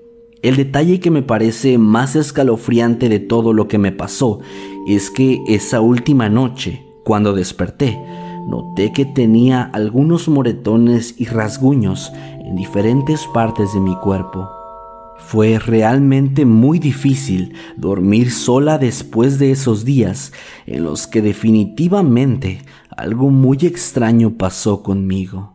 El 0.44 0.58
detalle 0.58 1.00
que 1.00 1.10
me 1.10 1.22
parece 1.22 1.78
más 1.78 2.18
escalofriante 2.18 3.08
de 3.08 3.22
todo 3.22 3.54
lo 3.54 3.70
que 3.70 3.78
me 3.78 3.94
pasó 3.94 4.42
es 4.86 5.10
que 5.10 5.42
esa 5.48 5.80
última 5.80 6.28
noche, 6.28 6.86
cuando 7.06 7.32
desperté, 7.32 7.98
noté 8.46 8.92
que 8.92 9.06
tenía 9.06 9.64
algunos 9.64 10.28
moretones 10.28 11.16
y 11.18 11.28
rasguños 11.28 12.12
en 12.44 12.58
diferentes 12.58 13.26
partes 13.34 13.74
de 13.74 13.80
mi 13.80 13.96
cuerpo. 13.96 14.50
Fue 15.18 15.60
realmente 15.60 16.44
muy 16.46 16.78
difícil 16.78 17.54
dormir 17.78 18.30
sola 18.30 18.78
después 18.78 19.40
de 19.40 19.52
esos 19.52 19.86
días 19.86 20.34
en 20.66 20.84
los 20.84 21.08
que 21.08 21.22
definitivamente 21.22 22.64
algo 22.98 23.30
muy 23.30 23.60
extraño 23.62 24.32
pasó 24.32 24.84
conmigo. 24.84 25.53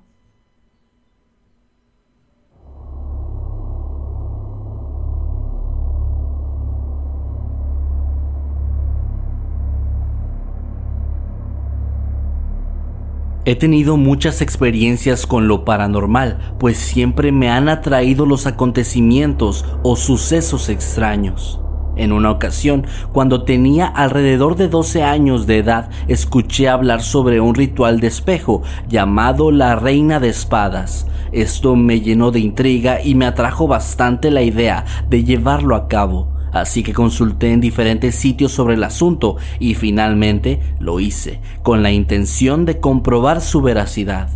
He 13.49 13.57
tenido 13.57 13.97
muchas 13.97 14.43
experiencias 14.43 15.27
con 15.27 15.49
lo 15.49 15.65
paranormal, 15.65 16.57
pues 16.59 16.77
siempre 16.77 17.33
me 17.33 17.49
han 17.49 17.71
atraído 17.71 18.27
los 18.27 18.47
acontecimientos 18.47 19.65
o 19.83 19.97
sucesos 19.97 20.69
extraños. 20.69 21.59
En 21.97 22.13
una 22.13 22.31
ocasión, 22.31 22.87
cuando 23.11 23.45
tenía 23.45 23.87
alrededor 23.87 24.57
de 24.57 24.69
12 24.69 25.03
años 25.03 25.47
de 25.47 25.61
edad, 25.61 25.89
escuché 26.09 26.69
hablar 26.69 27.01
sobre 27.01 27.41
un 27.41 27.55
ritual 27.55 28.01
de 28.01 28.09
espejo 28.09 28.61
llamado 28.87 29.51
la 29.51 29.77
Reina 29.77 30.21
de 30.21 30.29
Espadas. 30.29 31.07
Esto 31.33 31.75
me 31.75 32.03
llenó 32.03 32.31
de 32.31 32.41
intriga 32.41 33.03
y 33.03 33.15
me 33.15 33.25
atrajo 33.25 33.67
bastante 33.67 34.31
la 34.31 34.43
idea 34.43 34.85
de 35.09 35.25
llevarlo 35.25 35.75
a 35.75 35.89
cabo 35.89 36.38
así 36.53 36.83
que 36.83 36.93
consulté 36.93 37.53
en 37.53 37.61
diferentes 37.61 38.15
sitios 38.15 38.53
sobre 38.53 38.75
el 38.75 38.85
asunto 38.85 39.37
y 39.59 39.75
finalmente 39.75 40.61
lo 40.81 41.01
hice, 41.01 41.41
con 41.63 41.83
la 41.83 41.91
intención 41.91 42.65
de 42.65 42.81
comprobar 42.81 43.41
su 43.41 43.63
veracidad. 43.63 44.31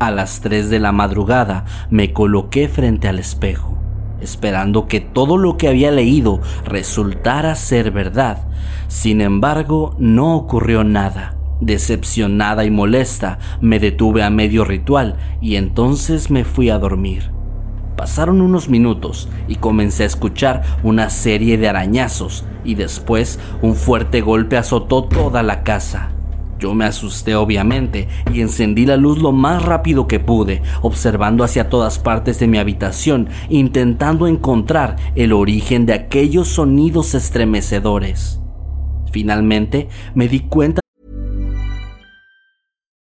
A 0.00 0.10
las 0.10 0.40
3 0.40 0.70
de 0.70 0.80
la 0.80 0.92
madrugada 0.92 1.64
me 1.88 2.12
coloqué 2.12 2.68
frente 2.68 3.08
al 3.08 3.18
espejo, 3.18 3.78
esperando 4.20 4.88
que 4.88 5.00
todo 5.00 5.38
lo 5.38 5.56
que 5.56 5.68
había 5.68 5.90
leído 5.90 6.40
resultara 6.64 7.54
ser 7.54 7.90
verdad. 7.90 8.46
Sin 8.88 9.20
embargo, 9.20 9.94
no 9.98 10.34
ocurrió 10.34 10.84
nada. 10.84 11.36
Decepcionada 11.60 12.64
y 12.64 12.70
molesta, 12.70 13.38
me 13.60 13.78
detuve 13.78 14.22
a 14.22 14.30
medio 14.30 14.64
ritual 14.64 15.16
y 15.40 15.56
entonces 15.56 16.30
me 16.30 16.44
fui 16.44 16.68
a 16.70 16.78
dormir. 16.78 17.30
Pasaron 17.96 18.40
unos 18.40 18.68
minutos 18.68 19.28
y 19.46 19.56
comencé 19.56 20.02
a 20.02 20.06
escuchar 20.06 20.62
una 20.82 21.10
serie 21.10 21.58
de 21.58 21.68
arañazos 21.68 22.44
y 22.64 22.74
después 22.74 23.38
un 23.62 23.76
fuerte 23.76 24.20
golpe 24.20 24.56
azotó 24.56 25.04
toda 25.04 25.42
la 25.42 25.62
casa. 25.62 26.10
Yo 26.58 26.74
me 26.74 26.84
asusté 26.86 27.34
obviamente 27.34 28.08
y 28.32 28.40
encendí 28.40 28.86
la 28.86 28.96
luz 28.96 29.18
lo 29.18 29.32
más 29.32 29.64
rápido 29.64 30.06
que 30.06 30.20
pude, 30.20 30.62
observando 30.82 31.44
hacia 31.44 31.68
todas 31.68 31.98
partes 31.98 32.38
de 32.38 32.46
mi 32.46 32.58
habitación, 32.58 33.28
intentando 33.48 34.26
encontrar 34.26 34.96
el 35.14 35.32
origen 35.32 35.86
de 35.86 35.94
aquellos 35.94 36.48
sonidos 36.48 37.14
estremecedores. 37.14 38.40
Finalmente 39.12 39.88
me 40.14 40.26
di 40.26 40.40
cuenta 40.40 40.83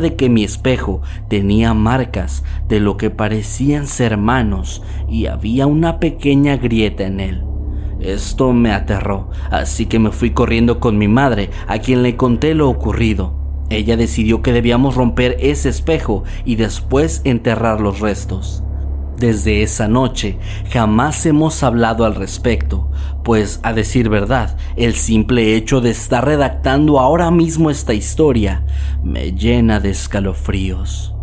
de 0.00 0.16
que 0.16 0.28
mi 0.28 0.42
espejo 0.42 1.02
tenía 1.28 1.72
marcas 1.72 2.42
de 2.66 2.80
lo 2.80 2.96
que 2.96 3.10
parecían 3.10 3.86
ser 3.86 4.16
manos 4.16 4.82
y 5.08 5.26
había 5.26 5.68
una 5.68 6.00
pequeña 6.00 6.56
grieta 6.56 7.04
en 7.04 7.20
él. 7.20 7.44
Esto 8.00 8.52
me 8.52 8.72
aterró, 8.72 9.30
así 9.52 9.86
que 9.86 10.00
me 10.00 10.10
fui 10.10 10.32
corriendo 10.32 10.80
con 10.80 10.98
mi 10.98 11.06
madre, 11.06 11.50
a 11.68 11.78
quien 11.78 12.02
le 12.02 12.16
conté 12.16 12.56
lo 12.56 12.68
ocurrido. 12.68 13.34
Ella 13.70 13.96
decidió 13.96 14.42
que 14.42 14.52
debíamos 14.52 14.96
romper 14.96 15.36
ese 15.38 15.68
espejo 15.68 16.24
y 16.44 16.56
después 16.56 17.22
enterrar 17.24 17.80
los 17.80 18.00
restos. 18.00 18.64
Desde 19.24 19.62
esa 19.62 19.88
noche 19.88 20.36
jamás 20.70 21.24
hemos 21.24 21.62
hablado 21.62 22.04
al 22.04 22.14
respecto, 22.14 22.90
pues 23.22 23.58
a 23.62 23.72
decir 23.72 24.10
verdad, 24.10 24.54
el 24.76 24.92
simple 24.94 25.56
hecho 25.56 25.80
de 25.80 25.88
estar 25.88 26.26
redactando 26.26 27.00
ahora 27.00 27.30
mismo 27.30 27.70
esta 27.70 27.94
historia 27.94 28.66
me 29.02 29.32
llena 29.32 29.80
de 29.80 29.88
escalofríos. 29.88 31.14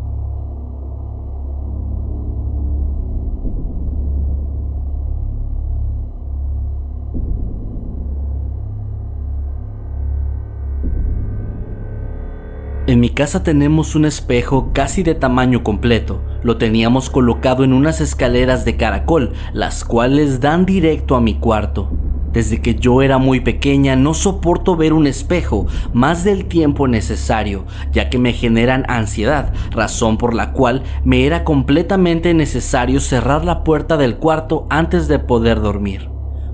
En 12.92 13.00
mi 13.00 13.10
casa 13.10 13.42
tenemos 13.42 13.96
un 13.96 14.04
espejo 14.04 14.72
casi 14.74 15.02
de 15.02 15.16
tamaño 15.16 15.64
completo. 15.64 16.22
Lo 16.44 16.58
teníamos 16.58 17.10
colocado 17.10 17.64
en 17.64 17.72
unas 17.72 18.02
escaleras 18.02 18.66
de 18.66 18.76
caracol, 18.76 19.32
las 19.54 19.86
cuales 19.86 20.42
dan 20.42 20.66
directo 20.66 21.16
a 21.16 21.22
mi 21.22 21.36
cuarto. 21.36 21.90
Desde 22.34 22.62
que 22.62 22.76
yo 22.76 23.02
era 23.02 23.18
muy 23.18 23.40
pequeña 23.40 23.96
no 23.96 24.14
soporto 24.14 24.76
ver 24.76 24.92
un 24.92 25.08
espejo 25.08 25.68
más 25.94 26.26
del 26.26 26.44
tiempo 26.44 26.90
necesario, 26.90 27.64
ya 27.94 28.10
que 28.10 28.18
me 28.18 28.34
generan 28.34 28.84
ansiedad, 28.90 29.54
razón 29.70 30.18
por 30.18 30.34
la 30.34 30.52
cual 30.52 30.84
me 31.06 31.26
era 31.26 31.46
completamente 31.46 32.34
necesario 32.34 33.00
cerrar 33.00 33.46
la 33.46 33.64
puerta 33.64 33.96
del 33.96 34.18
cuarto 34.18 34.68
antes 34.70 35.08
de 35.08 35.18
poder 35.18 35.62
dormir. 35.62 36.11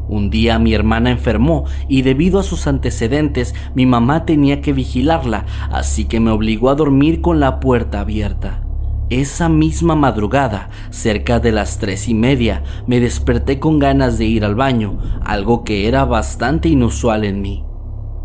Un 0.10 0.30
día 0.30 0.58
mi 0.60 0.74
hermana 0.74 1.12
enfermó 1.12 1.65
y 1.88 2.02
debido 2.02 2.39
a 2.39 2.43
sus 2.43 2.67
antecedentes 2.67 3.54
mi 3.76 3.86
mamá 3.86 4.26
tenía 4.26 4.62
que 4.62 4.74
vigilarla, 4.74 5.46
así 5.72 6.06
que 6.06 6.20
me 6.20 6.32
obligó 6.32 6.70
a 6.70 6.76
dormir 6.76 7.22
con 7.22 7.39
la 7.39 7.60
puerta 7.60 8.00
abierta. 8.00 8.63
Esa 9.10 9.48
misma 9.48 9.96
madrugada, 9.96 10.70
cerca 10.89 11.39
de 11.39 11.54
las 11.54 11.80
tres 11.80 12.10
y 12.10 12.13
media, 12.13 12.63
me 12.88 13.00
desperté 13.00 13.58
con 13.58 13.80
ganas 13.80 14.17
de 14.17 14.26
ir 14.26 14.43
al 14.43 14.56
baño, 14.56 14.98
algo 15.24 15.63
que 15.63 15.88
era 15.88 16.04
bastante 16.04 16.67
inusual 16.67 17.24
en 17.24 17.41
mí. 17.41 17.63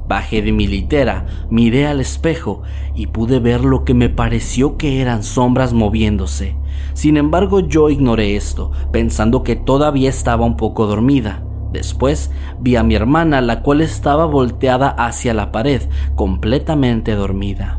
Bajé 0.08 0.42
de 0.42 0.50
mi 0.50 0.66
litera, 0.66 1.26
miré 1.50 1.86
al 1.86 2.00
espejo 2.00 2.62
y 2.96 3.06
pude 3.06 3.38
ver 3.38 3.64
lo 3.64 3.84
que 3.84 3.94
me 3.94 4.08
pareció 4.08 4.76
que 4.76 5.00
eran 5.00 5.22
sombras 5.22 5.72
moviéndose. 5.72 6.56
Sin 6.94 7.16
embargo, 7.16 7.60
yo 7.60 7.88
ignoré 7.88 8.34
esto, 8.34 8.72
pensando 8.90 9.44
que 9.44 9.54
todavía 9.54 10.10
estaba 10.10 10.44
un 10.44 10.56
poco 10.56 10.86
dormida. 10.86 11.44
Después 11.72 12.30
vi 12.60 12.76
a 12.76 12.82
mi 12.82 12.94
hermana, 12.94 13.40
la 13.40 13.62
cual 13.62 13.80
estaba 13.80 14.26
volteada 14.26 14.88
hacia 14.88 15.32
la 15.32 15.50
pared, 15.52 15.82
completamente 16.14 17.14
dormida. 17.14 17.78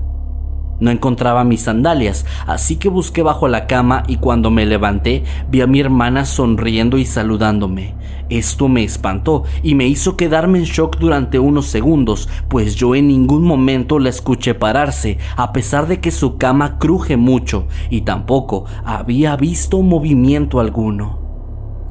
No 0.80 0.92
encontraba 0.92 1.44
mis 1.44 1.62
sandalias, 1.62 2.26
así 2.48 2.78
que 2.78 2.90
busqué 2.90 3.22
bajo 3.22 3.48
la 3.48 3.68
cama 3.68 4.04
y 4.08 4.18
cuando 4.18 4.52
me 4.52 4.66
levanté 4.66 5.24
vi 5.50 5.62
a 5.62 5.68
mi 5.68 5.80
hermana 5.80 6.26
sonriendo 6.26 6.98
y 6.98 7.06
saludándome. 7.06 7.96
Esto 8.30 8.68
me 8.68 8.84
espantó 8.84 9.44
y 9.62 9.76
me 9.76 9.88
hizo 9.88 10.18
quedarme 10.18 10.58
en 10.58 10.66
shock 10.66 10.98
durante 10.98 11.38
unos 11.38 11.68
segundos, 11.68 12.28
pues 12.50 12.76
yo 12.76 12.96
en 12.96 13.08
ningún 13.08 13.44
momento 13.44 14.00
la 14.00 14.10
escuché 14.10 14.56
pararse, 14.56 15.20
a 15.38 15.54
pesar 15.54 15.88
de 15.88 16.02
que 16.02 16.10
su 16.10 16.38
cama 16.38 16.80
cruje 16.80 17.16
mucho 17.16 17.68
y 17.90 18.02
tampoco 18.02 18.66
había 18.84 19.36
visto 19.36 19.82
movimiento 19.84 20.60
alguno. 20.60 21.23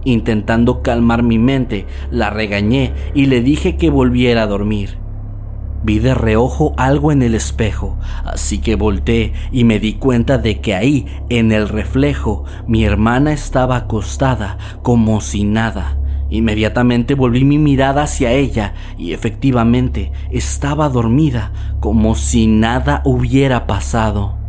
Intentando 0.05 0.83
calmar 0.83 1.23
mi 1.23 1.39
mente, 1.39 1.87
la 2.11 2.31
regañé 2.31 2.93
y 3.15 3.27
le 3.27 3.41
dije 3.41 3.77
que 3.77 3.91
volviera 3.91 4.43
a 4.43 4.47
dormir. 4.47 4.99
Vi 5.85 5.99
de 5.99 6.15
reojo 6.15 6.75
algo 6.77 7.11
en 7.11 7.23
el 7.23 7.35
espejo, 7.35 7.99
así 8.25 8.59
que 8.61 8.77
volteé 8.77 9.33
y 9.51 9.65
me 9.65 9.81
di 9.81 9.95
cuenta 9.95 10.39
de 10.39 10.61
que 10.61 10.75
ahí, 10.75 11.07
en 11.29 11.51
el 11.51 11.69
reflejo, 11.69 12.45
mi 12.69 12.85
hermana 12.85 13.33
estaba 13.33 13.77
acostada 13.77 14.59
como 14.83 15.21
si 15.21 15.43
nada. 15.43 15.99
Inmediatamente 16.31 17.15
volví 17.15 17.45
mi 17.45 17.59
mirada 17.59 18.05
hacia 18.05 18.33
ella 18.33 18.75
y 18.97 19.13
efectivamente 19.13 20.13
estaba 20.31 20.89
dormida 20.89 21.53
como 21.81 22.15
si 22.15 22.47
nada 22.47 23.03
hubiera 23.05 23.67
pasado. 23.67 24.42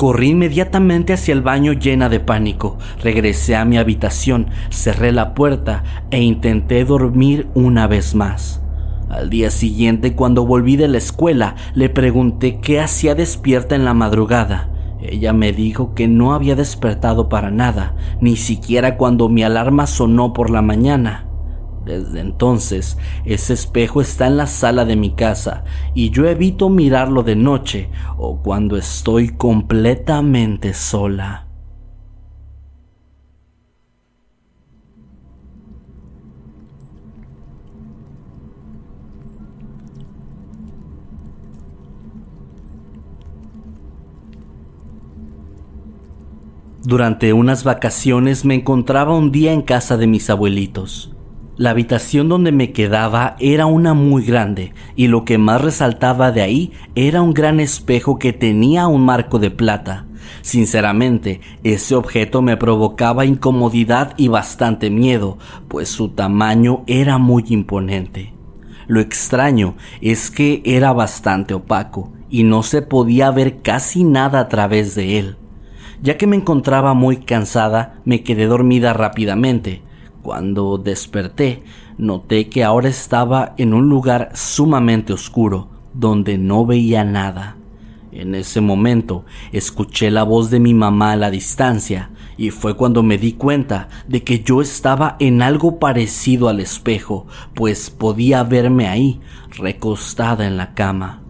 Corrí 0.00 0.28
inmediatamente 0.28 1.12
hacia 1.12 1.34
el 1.34 1.42
baño 1.42 1.74
llena 1.74 2.08
de 2.08 2.20
pánico. 2.20 2.78
Regresé 3.02 3.54
a 3.54 3.66
mi 3.66 3.76
habitación, 3.76 4.46
cerré 4.70 5.12
la 5.12 5.34
puerta 5.34 5.84
e 6.10 6.22
intenté 6.22 6.86
dormir 6.86 7.48
una 7.52 7.86
vez 7.86 8.14
más. 8.14 8.62
Al 9.10 9.28
día 9.28 9.50
siguiente, 9.50 10.14
cuando 10.14 10.46
volví 10.46 10.76
de 10.76 10.88
la 10.88 10.96
escuela, 10.96 11.54
le 11.74 11.90
pregunté 11.90 12.60
qué 12.60 12.80
hacía 12.80 13.14
despierta 13.14 13.74
en 13.74 13.84
la 13.84 13.92
madrugada. 13.92 14.70
Ella 15.02 15.34
me 15.34 15.52
dijo 15.52 15.92
que 15.94 16.08
no 16.08 16.32
había 16.32 16.56
despertado 16.56 17.28
para 17.28 17.50
nada, 17.50 17.94
ni 18.22 18.36
siquiera 18.36 18.96
cuando 18.96 19.28
mi 19.28 19.42
alarma 19.42 19.86
sonó 19.86 20.32
por 20.32 20.48
la 20.48 20.62
mañana. 20.62 21.26
Desde 21.90 22.20
entonces, 22.20 22.96
ese 23.24 23.52
espejo 23.52 24.00
está 24.00 24.28
en 24.28 24.36
la 24.36 24.46
sala 24.46 24.84
de 24.84 24.94
mi 24.94 25.10
casa 25.16 25.64
y 25.92 26.10
yo 26.10 26.28
evito 26.28 26.68
mirarlo 26.68 27.24
de 27.24 27.34
noche 27.34 27.90
o 28.16 28.40
cuando 28.42 28.76
estoy 28.76 29.30
completamente 29.30 30.72
sola. 30.72 31.48
Durante 46.84 47.32
unas 47.32 47.64
vacaciones 47.64 48.44
me 48.44 48.54
encontraba 48.54 49.16
un 49.16 49.32
día 49.32 49.52
en 49.52 49.62
casa 49.62 49.96
de 49.96 50.06
mis 50.06 50.30
abuelitos. 50.30 51.10
La 51.60 51.72
habitación 51.72 52.30
donde 52.30 52.52
me 52.52 52.72
quedaba 52.72 53.36
era 53.38 53.66
una 53.66 53.92
muy 53.92 54.24
grande 54.24 54.72
y 54.96 55.08
lo 55.08 55.26
que 55.26 55.36
más 55.36 55.60
resaltaba 55.60 56.32
de 56.32 56.40
ahí 56.40 56.72
era 56.94 57.20
un 57.20 57.34
gran 57.34 57.60
espejo 57.60 58.18
que 58.18 58.32
tenía 58.32 58.86
un 58.86 59.04
marco 59.04 59.38
de 59.38 59.50
plata. 59.50 60.06
Sinceramente, 60.40 61.42
ese 61.62 61.96
objeto 61.96 62.40
me 62.40 62.56
provocaba 62.56 63.26
incomodidad 63.26 64.14
y 64.16 64.28
bastante 64.28 64.88
miedo, 64.88 65.36
pues 65.68 65.90
su 65.90 66.08
tamaño 66.08 66.82
era 66.86 67.18
muy 67.18 67.44
imponente. 67.48 68.32
Lo 68.86 69.02
extraño 69.02 69.74
es 70.00 70.30
que 70.30 70.62
era 70.64 70.94
bastante 70.94 71.52
opaco 71.52 72.10
y 72.30 72.44
no 72.44 72.62
se 72.62 72.80
podía 72.80 73.30
ver 73.30 73.60
casi 73.60 74.02
nada 74.02 74.40
a 74.40 74.48
través 74.48 74.94
de 74.94 75.18
él. 75.18 75.36
Ya 76.02 76.16
que 76.16 76.26
me 76.26 76.36
encontraba 76.36 76.94
muy 76.94 77.18
cansada, 77.18 78.00
me 78.06 78.22
quedé 78.22 78.46
dormida 78.46 78.94
rápidamente, 78.94 79.82
cuando 80.22 80.78
desperté, 80.78 81.62
noté 81.98 82.48
que 82.48 82.64
ahora 82.64 82.88
estaba 82.88 83.54
en 83.58 83.74
un 83.74 83.88
lugar 83.88 84.30
sumamente 84.34 85.12
oscuro, 85.12 85.68
donde 85.94 86.38
no 86.38 86.66
veía 86.66 87.04
nada. 87.04 87.56
En 88.12 88.34
ese 88.34 88.60
momento 88.60 89.24
escuché 89.52 90.10
la 90.10 90.24
voz 90.24 90.50
de 90.50 90.58
mi 90.58 90.74
mamá 90.74 91.12
a 91.12 91.16
la 91.16 91.30
distancia 91.30 92.10
y 92.36 92.50
fue 92.50 92.74
cuando 92.74 93.02
me 93.02 93.18
di 93.18 93.34
cuenta 93.34 93.88
de 94.08 94.24
que 94.24 94.40
yo 94.40 94.62
estaba 94.62 95.16
en 95.20 95.42
algo 95.42 95.78
parecido 95.78 96.48
al 96.48 96.58
espejo, 96.58 97.26
pues 97.54 97.90
podía 97.90 98.42
verme 98.42 98.88
ahí, 98.88 99.20
recostada 99.50 100.46
en 100.46 100.56
la 100.56 100.74
cama. 100.74 101.22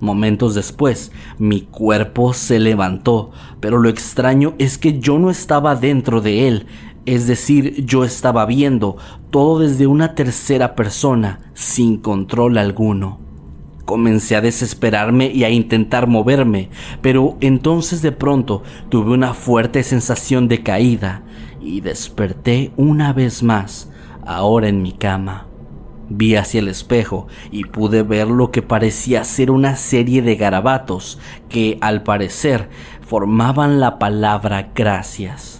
Momentos 0.00 0.54
después, 0.54 1.10
mi 1.38 1.62
cuerpo 1.62 2.32
se 2.32 2.60
levantó, 2.60 3.32
pero 3.60 3.78
lo 3.78 3.88
extraño 3.88 4.54
es 4.58 4.78
que 4.78 5.00
yo 5.00 5.18
no 5.18 5.30
estaba 5.30 5.74
dentro 5.74 6.20
de 6.20 6.46
él, 6.46 6.66
es 7.14 7.26
decir, 7.26 7.86
yo 7.86 8.04
estaba 8.04 8.44
viendo 8.44 8.98
todo 9.30 9.60
desde 9.60 9.86
una 9.86 10.14
tercera 10.14 10.74
persona, 10.74 11.40
sin 11.54 11.96
control 11.96 12.58
alguno. 12.58 13.18
Comencé 13.86 14.36
a 14.36 14.42
desesperarme 14.42 15.32
y 15.32 15.44
a 15.44 15.50
intentar 15.50 16.06
moverme, 16.06 16.68
pero 17.00 17.38
entonces 17.40 18.02
de 18.02 18.12
pronto 18.12 18.62
tuve 18.90 19.12
una 19.12 19.32
fuerte 19.32 19.82
sensación 19.84 20.48
de 20.48 20.62
caída 20.62 21.22
y 21.62 21.80
desperté 21.80 22.72
una 22.76 23.14
vez 23.14 23.42
más, 23.42 23.90
ahora 24.26 24.68
en 24.68 24.82
mi 24.82 24.92
cama. 24.92 25.46
Vi 26.10 26.36
hacia 26.36 26.60
el 26.60 26.68
espejo 26.68 27.26
y 27.50 27.64
pude 27.64 28.02
ver 28.02 28.28
lo 28.28 28.50
que 28.50 28.60
parecía 28.60 29.24
ser 29.24 29.50
una 29.50 29.76
serie 29.76 30.20
de 30.20 30.36
garabatos 30.36 31.18
que, 31.48 31.78
al 31.80 32.02
parecer, 32.02 32.68
formaban 33.00 33.80
la 33.80 33.98
palabra 33.98 34.72
gracias. 34.74 35.57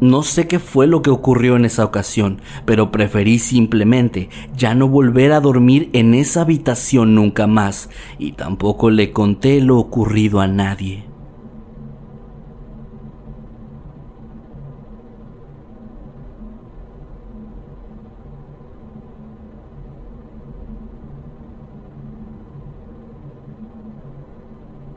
No 0.00 0.22
sé 0.22 0.46
qué 0.46 0.58
fue 0.58 0.86
lo 0.86 1.00
que 1.00 1.08
ocurrió 1.08 1.56
en 1.56 1.64
esa 1.64 1.84
ocasión, 1.84 2.42
pero 2.66 2.92
preferí 2.92 3.38
simplemente 3.38 4.28
ya 4.54 4.74
no 4.74 4.88
volver 4.88 5.32
a 5.32 5.40
dormir 5.40 5.88
en 5.94 6.12
esa 6.12 6.42
habitación 6.42 7.14
nunca 7.14 7.46
más 7.46 7.88
y 8.18 8.32
tampoco 8.32 8.90
le 8.90 9.12
conté 9.12 9.62
lo 9.62 9.78
ocurrido 9.78 10.40
a 10.40 10.48
nadie. 10.48 11.15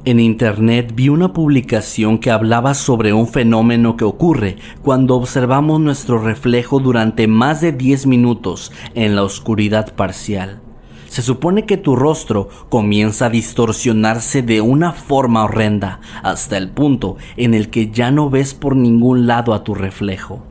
En 0.09 0.19
internet 0.19 0.93
vi 0.95 1.07
una 1.07 1.33
publicación 1.33 2.17
que 2.17 2.31
hablaba 2.31 2.73
sobre 2.73 3.13
un 3.13 3.27
fenómeno 3.27 3.95
que 3.95 4.05
ocurre 4.05 4.57
cuando 4.81 5.15
observamos 5.15 5.79
nuestro 5.79 6.17
reflejo 6.17 6.79
durante 6.79 7.27
más 7.27 7.61
de 7.61 7.73
10 7.73 8.07
minutos 8.07 8.71
en 8.95 9.15
la 9.15 9.21
oscuridad 9.21 9.93
parcial. 9.93 10.61
Se 11.09 11.21
supone 11.21 11.67
que 11.67 11.77
tu 11.77 11.95
rostro 11.95 12.49
comienza 12.69 13.27
a 13.27 13.29
distorsionarse 13.29 14.41
de 14.41 14.61
una 14.61 14.93
forma 14.93 15.43
horrenda 15.43 15.99
hasta 16.23 16.57
el 16.57 16.71
punto 16.71 17.17
en 17.37 17.53
el 17.53 17.69
que 17.69 17.91
ya 17.91 18.09
no 18.09 18.31
ves 18.31 18.55
por 18.55 18.75
ningún 18.75 19.27
lado 19.27 19.53
a 19.53 19.63
tu 19.63 19.75
reflejo. 19.75 20.48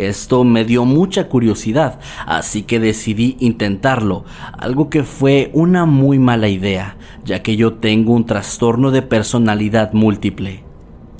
Esto 0.00 0.44
me 0.44 0.64
dio 0.64 0.86
mucha 0.86 1.28
curiosidad, 1.28 2.00
así 2.24 2.62
que 2.62 2.80
decidí 2.80 3.36
intentarlo, 3.38 4.24
algo 4.56 4.88
que 4.88 5.04
fue 5.04 5.50
una 5.52 5.84
muy 5.84 6.18
mala 6.18 6.48
idea, 6.48 6.96
ya 7.22 7.42
que 7.42 7.54
yo 7.54 7.74
tengo 7.74 8.14
un 8.14 8.24
trastorno 8.24 8.92
de 8.92 9.02
personalidad 9.02 9.92
múltiple. 9.92 10.64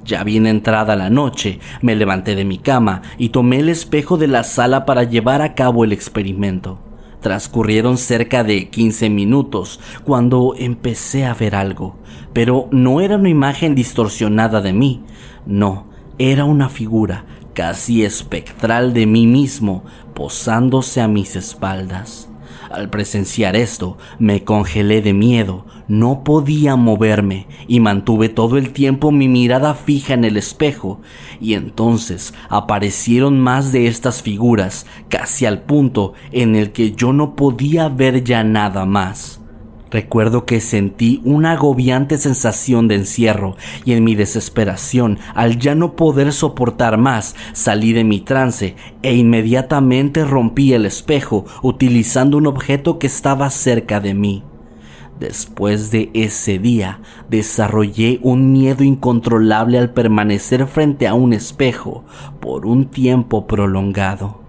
Ya 0.07 0.25
bien 0.25 0.47
entrada 0.47 0.97
la 0.97 1.11
noche, 1.11 1.61
me 1.83 1.95
levanté 1.95 2.35
de 2.35 2.47
mi 2.47 2.57
cama 2.57 3.03
y 3.19 3.29
tomé 3.29 3.59
el 3.59 3.69
espejo 3.69 4.17
de 4.17 4.29
la 4.29 4.45
sala 4.45 4.87
para 4.87 5.05
llevar 5.05 5.43
a 5.43 5.55
cabo 5.55 5.85
el 5.85 5.93
experimento. 5.93 6.79
Transcurrieron 7.21 7.99
cerca 7.99 8.45
de 8.45 8.71
15 8.71 9.11
minutos 9.11 9.79
cuando 10.05 10.55
empecé 10.57 11.27
a 11.27 11.35
ver 11.35 11.55
algo, 11.55 11.99
pero 12.33 12.67
no 12.71 13.03
era 13.03 13.17
una 13.17 13.29
imagen 13.29 13.75
distorsionada 13.75 14.63
de 14.63 14.73
mí, 14.73 15.03
no, 15.45 15.85
era 16.17 16.47
una 16.47 16.71
figura 16.71 17.27
casi 17.61 18.05
espectral 18.05 18.95
de 18.95 19.05
mí 19.05 19.27
mismo 19.27 19.85
posándose 20.15 21.03
a 21.03 21.09
mis 21.09 21.37
espaldas. 21.37 22.27
Al 22.71 22.89
presenciar 22.89 23.55
esto, 23.55 23.99
me 24.19 24.45
congelé 24.45 25.03
de 25.03 25.13
miedo, 25.13 25.67
no 25.87 26.25
podía 26.25 26.77
moverme 26.77 27.47
y 27.69 27.81
mantuve 27.81 28.31
todo 28.31 28.57
el 28.57 28.73
tiempo 28.73 29.13
mi 29.13 29.29
mirada 29.29 29.75
fija 29.75 30.15
en 30.15 30.25
el 30.25 30.39
espejo, 30.39 31.03
y 31.39 31.53
entonces 31.53 32.33
aparecieron 32.49 33.39
más 33.39 33.73
de 33.73 33.89
estas 33.89 34.23
figuras, 34.23 34.87
casi 35.11 35.45
al 35.45 35.61
punto 35.61 36.15
en 36.33 36.57
el 36.57 36.73
que 36.73 36.93
yo 36.93 37.13
no 37.13 37.37
podía 37.37 37.91
ver 37.91 38.25
ya 38.25 38.43
nada 38.43 38.87
más. 38.87 39.40
Recuerdo 39.91 40.45
que 40.45 40.61
sentí 40.61 41.21
una 41.25 41.53
agobiante 41.53 42.17
sensación 42.17 42.87
de 42.87 42.95
encierro 42.95 43.57
y 43.85 43.93
en 43.93 44.05
mi 44.05 44.15
desesperación, 44.15 45.19
al 45.35 45.59
ya 45.59 45.75
no 45.75 45.97
poder 45.97 46.33
soportar 46.33 46.97
más, 46.97 47.35
salí 47.53 47.93
de 47.93 48.05
mi 48.05 48.21
trance 48.21 48.77
e 49.03 49.15
inmediatamente 49.15 50.25
rompí 50.25 50.75
el 50.75 50.87
espejo 50.87 51.45
utilizando 51.63 52.39
un 52.39 52.47
objeto 52.47 52.99
que 52.99 53.09
estaba 53.09 53.51
cerca 53.51 53.99
de 53.99 54.15
mí. 54.15 54.45
Después 55.19 55.91
de 55.91 56.11
ese 56.15 56.59
día, 56.59 57.01
desarrollé 57.29 58.21
un 58.23 58.53
miedo 58.53 58.85
incontrolable 58.85 59.79
al 59.79 59.93
permanecer 59.93 60.67
frente 60.67 61.07
a 61.07 61.15
un 61.15 61.35
espejo 61.35 62.05
por 62.41 62.65
un 62.65 62.87
tiempo 62.87 63.47
prolongado. 63.47 64.40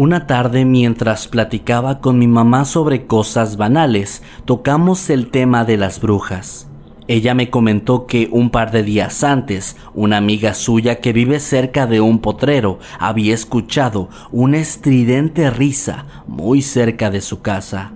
Una 0.00 0.28
tarde 0.28 0.64
mientras 0.64 1.26
platicaba 1.26 1.98
con 1.98 2.20
mi 2.20 2.28
mamá 2.28 2.64
sobre 2.66 3.06
cosas 3.06 3.56
banales, 3.56 4.22
tocamos 4.44 5.10
el 5.10 5.28
tema 5.28 5.64
de 5.64 5.76
las 5.76 6.00
brujas. 6.00 6.68
Ella 7.08 7.34
me 7.34 7.50
comentó 7.50 8.06
que 8.06 8.28
un 8.30 8.50
par 8.50 8.70
de 8.70 8.84
días 8.84 9.24
antes, 9.24 9.76
una 9.94 10.18
amiga 10.18 10.54
suya 10.54 11.00
que 11.00 11.12
vive 11.12 11.40
cerca 11.40 11.88
de 11.88 12.00
un 12.00 12.20
potrero 12.20 12.78
había 13.00 13.34
escuchado 13.34 14.08
una 14.30 14.58
estridente 14.58 15.50
risa 15.50 16.06
muy 16.28 16.62
cerca 16.62 17.10
de 17.10 17.20
su 17.20 17.42
casa. 17.42 17.90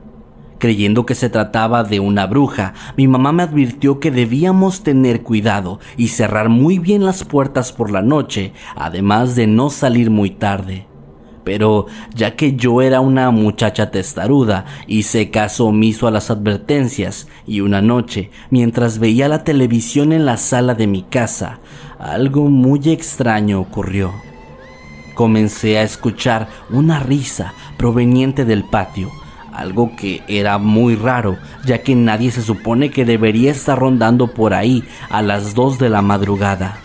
Creyendo 0.59 1.07
que 1.07 1.15
se 1.15 1.29
trataba 1.31 1.85
de 1.85 2.01
una 2.01 2.27
bruja, 2.27 2.75
mi 2.97 3.07
mamá 3.07 3.31
me 3.31 3.45
advirtió 3.45 4.01
que 4.01 4.11
debíamos 4.11 4.83
tener 4.83 5.23
cuidado 5.23 5.79
y 5.97 6.09
cerrar 6.09 6.49
muy 6.49 6.81
bien 6.81 7.05
las 7.05 7.23
puertas 7.23 7.71
por 7.71 7.93
la 7.93 8.03
noche, 8.03 8.55
además 8.75 9.37
de 9.37 9.47
no 9.47 9.71
salir 9.71 10.11
muy 10.11 10.31
tarde 10.31 10.89
pero 11.45 11.87
ya 12.15 12.37
que 12.37 12.55
yo 12.57 12.83
era 12.83 13.01
una 13.01 13.31
muchacha 13.31 13.91
testaruda, 13.91 14.65
hice 14.87 15.31
caso 15.31 15.67
omiso 15.67 16.07
a 16.07 16.11
las 16.11 16.31
advertencias 16.31 17.29
y 17.47 17.61
una 17.61 17.83
noche, 17.83 18.31
mientras 18.51 18.99
veía 18.99 19.29
la 19.29 19.45
televisión 19.45 20.13
en 20.13 20.25
la 20.25 20.37
sala 20.37 20.75
de 20.75 20.87
mi 20.87 21.03
casa, 21.03 21.59
algo 21.99 22.49
muy 22.49 22.81
extraño 22.91 23.61
ocurrió. 23.61 24.13
Comencé 25.15 25.79
a 25.79 25.83
escuchar 25.83 26.49
una 26.71 27.01
risa 27.01 27.55
proveniente 27.77 28.45
del 28.45 28.65
patio, 28.65 29.11
algo 29.53 29.95
que 29.97 30.23
era 30.29 30.59
muy 30.59 30.97
raro, 30.97 31.37
ya 31.65 31.83
que 31.83 31.95
nadie 31.95 32.31
se 32.31 32.43
supone 32.43 32.91
que 32.91 33.05
debería 33.05 33.51
estar 33.51 33.79
rondando 33.79 34.29
por 34.29 34.55
ahí 34.55 34.83
a 35.11 35.21
las 35.23 35.55
dos 35.55 35.79
de 35.79 35.91
la 35.91 36.01
madrugada. 36.01 36.79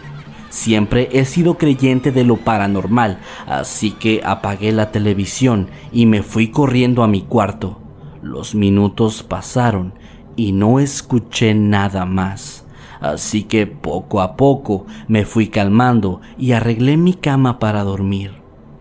Siempre 0.49 1.09
he 1.11 1.25
sido 1.25 1.57
creyente 1.57 2.11
de 2.11 2.23
lo 2.23 2.37
paranormal, 2.37 3.19
así 3.47 3.91
que 3.91 4.21
apagué 4.23 4.71
la 4.71 4.91
televisión 4.91 5.69
y 5.91 6.05
me 6.05 6.23
fui 6.23 6.49
corriendo 6.49 7.03
a 7.03 7.07
mi 7.07 7.21
cuarto. 7.21 7.79
Los 8.21 8.55
minutos 8.55 9.23
pasaron 9.23 9.93
y 10.35 10.53
no 10.53 10.79
escuché 10.79 11.53
nada 11.53 12.05
más. 12.05 12.65
Así 13.01 13.43
que 13.43 13.67
poco 13.67 14.21
a 14.21 14.35
poco 14.35 14.85
me 15.07 15.25
fui 15.25 15.47
calmando 15.47 16.21
y 16.37 16.53
arreglé 16.53 16.97
mi 16.97 17.13
cama 17.13 17.59
para 17.59 17.83
dormir. 17.83 18.37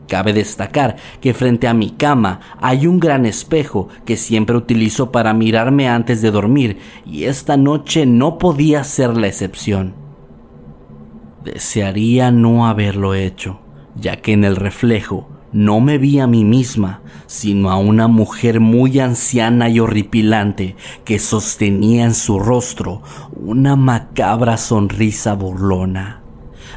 Cabe 0.09 0.33
destacar 0.33 0.97
que 1.21 1.35
frente 1.35 1.67
a 1.67 1.75
mi 1.75 1.91
cama 1.91 2.41
hay 2.61 2.87
un 2.87 3.01
gran 3.01 3.27
espejo 3.27 3.89
que 4.05 4.17
siempre 4.17 4.57
utilizo 4.57 5.11
para 5.11 5.35
mirarme 5.35 5.89
antes 5.89 6.23
de 6.23 6.31
dormir 6.31 6.79
y 7.05 7.25
esta 7.25 7.57
noche 7.57 8.07
no 8.07 8.39
podía 8.39 8.85
ser 8.85 9.17
la 9.17 9.27
excepción. 9.27 10.06
Desearía 11.47 12.33
no 12.33 12.67
haberlo 12.67 13.15
hecho, 13.15 13.61
ya 13.95 14.17
que 14.17 14.33
en 14.33 14.43
el 14.43 14.57
reflejo 14.57 15.29
no 15.53 15.81
me 15.81 15.97
vi 15.97 16.19
a 16.19 16.27
mí 16.27 16.45
misma, 16.45 17.03
sino 17.29 17.71
a 17.71 17.77
una 17.77 18.09
mujer 18.09 18.59
muy 18.59 18.99
anciana 18.99 19.69
y 19.69 19.79
horripilante 19.79 20.75
que 21.05 21.21
sostenía 21.21 22.03
en 22.03 22.15
su 22.15 22.41
rostro 22.41 23.01
una 23.37 23.77
macabra 23.77 24.57
sonrisa 24.57 25.35
burlona. 25.35 26.21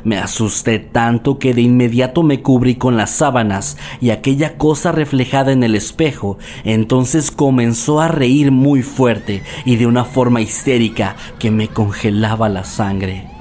Me 0.04 0.20
asusté 0.20 0.78
tanto 0.78 1.40
que 1.40 1.56
de 1.56 1.64
inmediato 1.64 2.22
me 2.22 2.44
cubrí 2.44 2.76
con 2.76 2.96
las 2.96 3.10
sábanas 3.10 3.76
y 4.00 4.12
aquella 4.12 4.56
cosa 4.60 4.92
reflejada 4.92 5.52
en 5.52 5.64
el 5.64 5.74
espejo 5.74 6.38
entonces 6.64 7.32
comenzó 7.32 8.02
a 8.02 8.08
reír 8.08 8.52
muy 8.52 8.84
fuerte 8.84 9.42
y 9.66 9.78
de 9.78 9.88
una 9.88 10.06
forma 10.06 10.42
histérica 10.42 11.16
que 11.40 11.50
me 11.50 11.70
congelaba 11.70 12.50
la 12.50 12.64
sangre. 12.64 13.39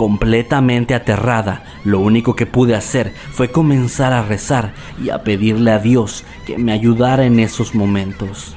Completamente 0.00 0.94
aterrada, 0.94 1.62
lo 1.84 2.00
único 2.00 2.34
que 2.34 2.46
pude 2.46 2.74
hacer 2.74 3.12
fue 3.32 3.50
comenzar 3.50 4.14
a 4.14 4.22
rezar 4.22 4.72
y 4.98 5.10
a 5.10 5.22
pedirle 5.24 5.72
a 5.72 5.78
Dios 5.78 6.24
que 6.46 6.56
me 6.56 6.72
ayudara 6.72 7.26
en 7.26 7.38
esos 7.38 7.74
momentos. 7.74 8.56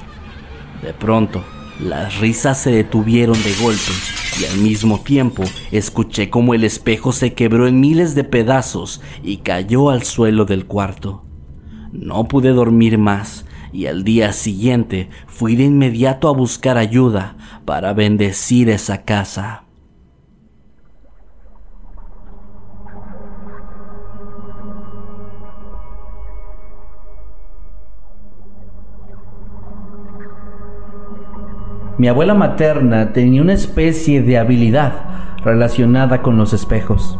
De 0.80 0.94
pronto, 0.94 1.44
las 1.78 2.18
risas 2.18 2.56
se 2.56 2.70
detuvieron 2.70 3.36
de 3.42 3.52
golpe 3.62 3.92
y 4.40 4.46
al 4.46 4.56
mismo 4.56 5.00
tiempo 5.00 5.44
escuché 5.70 6.30
como 6.30 6.54
el 6.54 6.64
espejo 6.64 7.12
se 7.12 7.34
quebró 7.34 7.68
en 7.68 7.78
miles 7.78 8.14
de 8.14 8.24
pedazos 8.24 9.02
y 9.22 9.36
cayó 9.36 9.90
al 9.90 10.02
suelo 10.04 10.46
del 10.46 10.64
cuarto. 10.64 11.26
No 11.92 12.24
pude 12.24 12.54
dormir 12.54 12.96
más 12.96 13.44
y 13.70 13.84
al 13.84 14.02
día 14.02 14.32
siguiente 14.32 15.10
fui 15.26 15.56
de 15.56 15.64
inmediato 15.64 16.30
a 16.30 16.32
buscar 16.32 16.78
ayuda 16.78 17.36
para 17.66 17.92
bendecir 17.92 18.70
esa 18.70 19.04
casa. 19.04 19.63
Mi 31.96 32.08
abuela 32.08 32.34
materna 32.34 33.12
tenía 33.12 33.40
una 33.40 33.52
especie 33.52 34.20
de 34.20 34.36
habilidad 34.36 34.92
relacionada 35.44 36.22
con 36.22 36.36
los 36.36 36.52
espejos. 36.52 37.18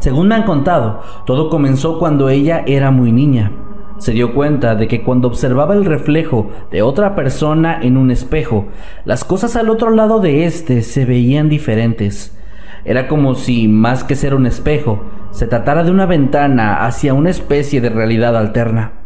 Según 0.00 0.26
me 0.26 0.34
han 0.34 0.42
contado, 0.42 1.00
todo 1.26 1.48
comenzó 1.48 2.00
cuando 2.00 2.28
ella 2.28 2.64
era 2.66 2.90
muy 2.90 3.12
niña. 3.12 3.52
Se 3.98 4.10
dio 4.10 4.34
cuenta 4.34 4.74
de 4.74 4.88
que 4.88 5.04
cuando 5.04 5.28
observaba 5.28 5.74
el 5.74 5.84
reflejo 5.84 6.50
de 6.72 6.82
otra 6.82 7.14
persona 7.14 7.78
en 7.80 7.96
un 7.96 8.10
espejo, 8.10 8.66
las 9.04 9.22
cosas 9.22 9.54
al 9.54 9.70
otro 9.70 9.90
lado 9.90 10.18
de 10.18 10.44
éste 10.44 10.82
se 10.82 11.04
veían 11.04 11.48
diferentes. 11.48 12.36
Era 12.84 13.06
como 13.06 13.36
si, 13.36 13.68
más 13.68 14.02
que 14.02 14.16
ser 14.16 14.34
un 14.34 14.46
espejo, 14.46 15.04
se 15.30 15.46
tratara 15.46 15.84
de 15.84 15.92
una 15.92 16.06
ventana 16.06 16.84
hacia 16.84 17.14
una 17.14 17.30
especie 17.30 17.80
de 17.80 17.90
realidad 17.90 18.36
alterna. 18.36 19.01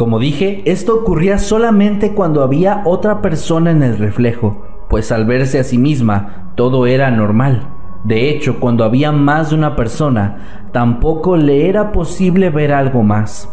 Como 0.00 0.18
dije, 0.18 0.62
esto 0.64 0.94
ocurría 0.94 1.36
solamente 1.36 2.12
cuando 2.12 2.42
había 2.42 2.80
otra 2.86 3.20
persona 3.20 3.70
en 3.70 3.82
el 3.82 3.98
reflejo, 3.98 4.64
pues 4.88 5.12
al 5.12 5.26
verse 5.26 5.58
a 5.60 5.62
sí 5.62 5.76
misma 5.76 6.54
todo 6.56 6.86
era 6.86 7.10
normal. 7.10 7.68
De 8.04 8.30
hecho, 8.30 8.60
cuando 8.60 8.84
había 8.84 9.12
más 9.12 9.50
de 9.50 9.56
una 9.56 9.76
persona, 9.76 10.70
tampoco 10.72 11.36
le 11.36 11.68
era 11.68 11.92
posible 11.92 12.48
ver 12.48 12.72
algo 12.72 13.02
más. 13.02 13.52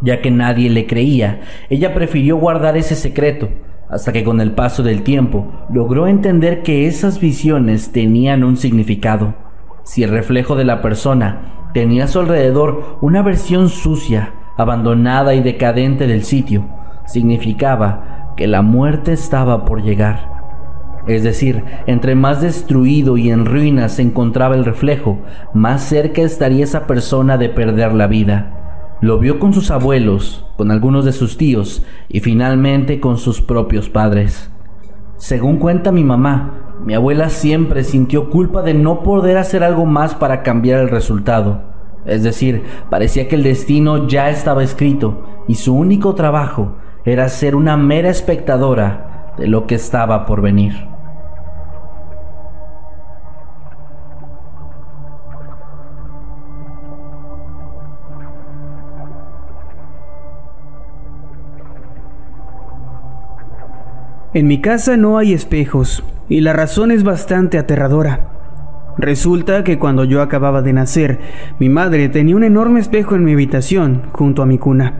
Ya 0.00 0.22
que 0.22 0.30
nadie 0.30 0.70
le 0.70 0.86
creía, 0.86 1.42
ella 1.68 1.92
prefirió 1.92 2.38
guardar 2.38 2.78
ese 2.78 2.94
secreto, 2.94 3.50
hasta 3.90 4.14
que 4.14 4.24
con 4.24 4.40
el 4.40 4.52
paso 4.52 4.82
del 4.82 5.02
tiempo 5.02 5.66
logró 5.70 6.06
entender 6.06 6.62
que 6.62 6.86
esas 6.86 7.20
visiones 7.20 7.92
tenían 7.92 8.42
un 8.42 8.56
significado. 8.56 9.34
Si 9.82 10.02
el 10.02 10.08
reflejo 10.08 10.56
de 10.56 10.64
la 10.64 10.80
persona 10.80 11.68
tenía 11.74 12.04
a 12.04 12.08
su 12.08 12.20
alrededor 12.20 12.96
una 13.02 13.20
versión 13.20 13.68
sucia, 13.68 14.32
abandonada 14.56 15.34
y 15.34 15.42
decadente 15.42 16.06
del 16.06 16.24
sitio, 16.24 16.66
significaba 17.06 18.32
que 18.36 18.46
la 18.46 18.62
muerte 18.62 19.12
estaba 19.12 19.64
por 19.64 19.82
llegar. 19.82 20.36
Es 21.06 21.22
decir, 21.22 21.62
entre 21.86 22.14
más 22.16 22.40
destruido 22.40 23.16
y 23.16 23.30
en 23.30 23.46
ruinas 23.46 23.92
se 23.92 24.02
encontraba 24.02 24.56
el 24.56 24.64
reflejo, 24.64 25.18
más 25.54 25.82
cerca 25.84 26.22
estaría 26.22 26.64
esa 26.64 26.86
persona 26.86 27.38
de 27.38 27.48
perder 27.48 27.92
la 27.92 28.08
vida. 28.08 28.96
Lo 29.00 29.18
vio 29.18 29.38
con 29.38 29.52
sus 29.52 29.70
abuelos, 29.70 30.46
con 30.56 30.70
algunos 30.70 31.04
de 31.04 31.12
sus 31.12 31.36
tíos 31.36 31.84
y 32.08 32.20
finalmente 32.20 32.98
con 32.98 33.18
sus 33.18 33.40
propios 33.40 33.88
padres. 33.88 34.50
Según 35.16 35.58
cuenta 35.58 35.92
mi 35.92 36.02
mamá, 36.02 36.76
mi 36.84 36.94
abuela 36.94 37.30
siempre 37.30 37.84
sintió 37.84 38.30
culpa 38.30 38.62
de 38.62 38.74
no 38.74 39.02
poder 39.02 39.38
hacer 39.38 39.62
algo 39.62 39.86
más 39.86 40.14
para 40.14 40.42
cambiar 40.42 40.80
el 40.80 40.88
resultado. 40.88 41.75
Es 42.06 42.22
decir, 42.22 42.62
parecía 42.88 43.28
que 43.28 43.34
el 43.34 43.42
destino 43.42 44.06
ya 44.06 44.30
estaba 44.30 44.62
escrito 44.62 45.26
y 45.48 45.56
su 45.56 45.74
único 45.74 46.14
trabajo 46.14 46.76
era 47.04 47.28
ser 47.28 47.54
una 47.54 47.76
mera 47.76 48.10
espectadora 48.10 49.34
de 49.38 49.48
lo 49.48 49.66
que 49.66 49.74
estaba 49.74 50.24
por 50.26 50.40
venir. 50.40 50.72
En 64.32 64.48
mi 64.48 64.60
casa 64.60 64.98
no 64.98 65.16
hay 65.16 65.32
espejos 65.32 66.04
y 66.28 66.42
la 66.42 66.52
razón 66.52 66.90
es 66.90 67.04
bastante 67.04 67.56
aterradora. 67.56 68.35
Resulta 68.98 69.62
que 69.62 69.78
cuando 69.78 70.04
yo 70.04 70.22
acababa 70.22 70.62
de 70.62 70.72
nacer, 70.72 71.18
mi 71.58 71.68
madre 71.68 72.08
tenía 72.08 72.36
un 72.36 72.44
enorme 72.44 72.80
espejo 72.80 73.14
en 73.14 73.24
mi 73.24 73.32
habitación, 73.32 74.02
junto 74.12 74.42
a 74.42 74.46
mi 74.46 74.58
cuna. 74.58 74.94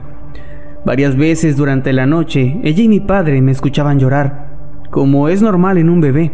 Varias 0.85 1.17
veces 1.17 1.57
durante 1.57 1.93
la 1.93 2.07
noche, 2.07 2.61
ella 2.63 2.83
y 2.83 2.89
mi 2.89 3.01
padre 3.01 3.41
me 3.41 3.53
escuchaban 3.53 3.99
llorar, 3.99 4.51
como 4.91 5.29
es 5.29 5.41
normal 5.41 5.79
en 5.79 5.89
un 5.89 6.01
bebé. 6.01 6.33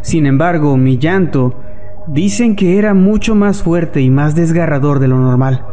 Sin 0.00 0.26
embargo, 0.26 0.76
mi 0.76 0.98
llanto 0.98 1.60
dicen 2.06 2.54
que 2.54 2.78
era 2.78 2.94
mucho 2.94 3.34
más 3.34 3.62
fuerte 3.62 4.00
y 4.00 4.10
más 4.10 4.36
desgarrador 4.36 5.00
de 5.00 5.08
lo 5.08 5.18
normal. 5.18 5.64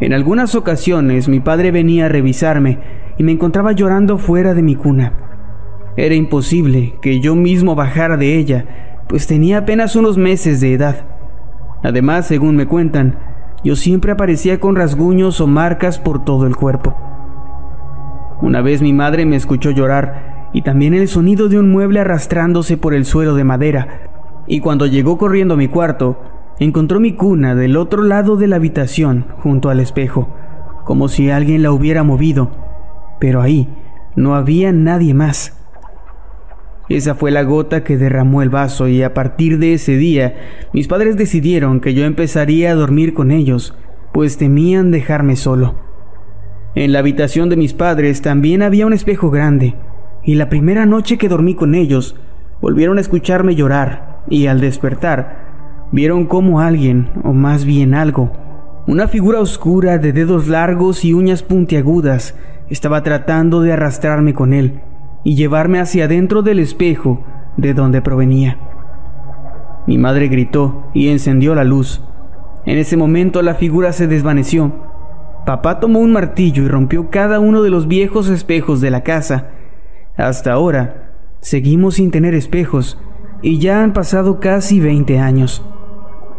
En 0.00 0.12
algunas 0.12 0.54
ocasiones 0.54 1.28
mi 1.28 1.40
padre 1.40 1.70
venía 1.70 2.06
a 2.06 2.08
revisarme 2.08 2.78
y 3.18 3.24
me 3.24 3.32
encontraba 3.32 3.72
llorando 3.72 4.18
fuera 4.18 4.54
de 4.54 4.62
mi 4.62 4.76
cuna. 4.76 5.12
Era 5.96 6.14
imposible 6.14 6.94
que 7.02 7.20
yo 7.20 7.34
mismo 7.34 7.74
bajara 7.74 8.16
de 8.16 8.36
ella 8.36 8.91
pues 9.12 9.26
tenía 9.26 9.58
apenas 9.58 9.94
unos 9.94 10.16
meses 10.16 10.62
de 10.62 10.72
edad. 10.72 11.04
Además, 11.82 12.26
según 12.26 12.56
me 12.56 12.64
cuentan, 12.64 13.18
yo 13.62 13.76
siempre 13.76 14.10
aparecía 14.10 14.58
con 14.58 14.74
rasguños 14.74 15.38
o 15.42 15.46
marcas 15.46 15.98
por 15.98 16.24
todo 16.24 16.46
el 16.46 16.56
cuerpo. 16.56 16.96
Una 18.40 18.62
vez 18.62 18.80
mi 18.80 18.94
madre 18.94 19.26
me 19.26 19.36
escuchó 19.36 19.70
llorar 19.70 20.48
y 20.54 20.62
también 20.62 20.94
el 20.94 21.08
sonido 21.08 21.50
de 21.50 21.58
un 21.58 21.70
mueble 21.70 22.00
arrastrándose 22.00 22.78
por 22.78 22.94
el 22.94 23.04
suelo 23.04 23.34
de 23.34 23.44
madera, 23.44 23.88
y 24.46 24.60
cuando 24.60 24.86
llegó 24.86 25.18
corriendo 25.18 25.54
a 25.54 25.58
mi 25.58 25.68
cuarto, 25.68 26.18
encontró 26.58 26.98
mi 26.98 27.12
cuna 27.12 27.54
del 27.54 27.76
otro 27.76 28.04
lado 28.04 28.36
de 28.36 28.46
la 28.46 28.56
habitación, 28.56 29.26
junto 29.40 29.68
al 29.68 29.80
espejo, 29.80 30.34
como 30.86 31.08
si 31.08 31.28
alguien 31.28 31.62
la 31.62 31.72
hubiera 31.72 32.02
movido, 32.02 32.50
pero 33.20 33.42
ahí 33.42 33.68
no 34.16 34.36
había 34.36 34.72
nadie 34.72 35.12
más. 35.12 35.61
Esa 36.92 37.14
fue 37.14 37.30
la 37.30 37.42
gota 37.42 37.84
que 37.84 37.96
derramó 37.96 38.42
el 38.42 38.50
vaso 38.50 38.86
y 38.86 39.02
a 39.02 39.14
partir 39.14 39.58
de 39.58 39.72
ese 39.72 39.96
día 39.96 40.34
mis 40.74 40.88
padres 40.88 41.16
decidieron 41.16 41.80
que 41.80 41.94
yo 41.94 42.04
empezaría 42.04 42.70
a 42.70 42.74
dormir 42.74 43.14
con 43.14 43.30
ellos, 43.30 43.74
pues 44.12 44.36
temían 44.36 44.90
dejarme 44.90 45.36
solo. 45.36 45.74
En 46.74 46.92
la 46.92 46.98
habitación 46.98 47.48
de 47.48 47.56
mis 47.56 47.72
padres 47.72 48.20
también 48.20 48.60
había 48.60 48.84
un 48.84 48.92
espejo 48.92 49.30
grande, 49.30 49.74
y 50.22 50.34
la 50.34 50.50
primera 50.50 50.84
noche 50.84 51.16
que 51.16 51.30
dormí 51.30 51.54
con 51.54 51.74
ellos, 51.74 52.14
volvieron 52.60 52.98
a 52.98 53.00
escucharme 53.00 53.54
llorar, 53.54 54.20
y 54.28 54.46
al 54.48 54.60
despertar, 54.60 55.86
vieron 55.92 56.26
como 56.26 56.60
alguien, 56.60 57.08
o 57.24 57.32
más 57.32 57.64
bien 57.64 57.94
algo, 57.94 58.32
una 58.86 59.08
figura 59.08 59.40
oscura 59.40 59.96
de 59.96 60.12
dedos 60.12 60.46
largos 60.46 61.06
y 61.06 61.14
uñas 61.14 61.42
puntiagudas, 61.42 62.34
estaba 62.68 63.02
tratando 63.02 63.62
de 63.62 63.72
arrastrarme 63.72 64.34
con 64.34 64.52
él 64.52 64.82
y 65.24 65.34
llevarme 65.36 65.80
hacia 65.80 66.04
adentro 66.04 66.42
del 66.42 66.58
espejo 66.58 67.24
de 67.56 67.74
donde 67.74 68.02
provenía. 68.02 68.58
Mi 69.86 69.98
madre 69.98 70.28
gritó 70.28 70.84
y 70.94 71.08
encendió 71.08 71.54
la 71.54 71.64
luz. 71.64 72.02
En 72.64 72.78
ese 72.78 72.96
momento 72.96 73.42
la 73.42 73.54
figura 73.54 73.92
se 73.92 74.06
desvaneció. 74.06 74.72
Papá 75.44 75.80
tomó 75.80 75.98
un 75.98 76.12
martillo 76.12 76.62
y 76.62 76.68
rompió 76.68 77.10
cada 77.10 77.40
uno 77.40 77.62
de 77.62 77.70
los 77.70 77.88
viejos 77.88 78.28
espejos 78.28 78.80
de 78.80 78.90
la 78.90 79.02
casa. 79.02 79.48
Hasta 80.16 80.52
ahora, 80.52 81.14
seguimos 81.40 81.94
sin 81.94 82.10
tener 82.10 82.34
espejos 82.34 82.98
y 83.42 83.58
ya 83.58 83.82
han 83.82 83.92
pasado 83.92 84.38
casi 84.38 84.80
20 84.80 85.18
años. 85.18 85.64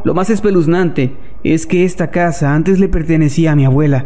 Lo 0.05 0.13
más 0.13 0.29
espeluznante 0.29 1.17
es 1.43 1.67
que 1.67 1.83
esta 1.83 2.11
casa 2.11 2.53
antes 2.53 2.79
le 2.79 2.87
pertenecía 2.87 3.51
a 3.51 3.55
mi 3.55 3.65
abuela, 3.65 4.05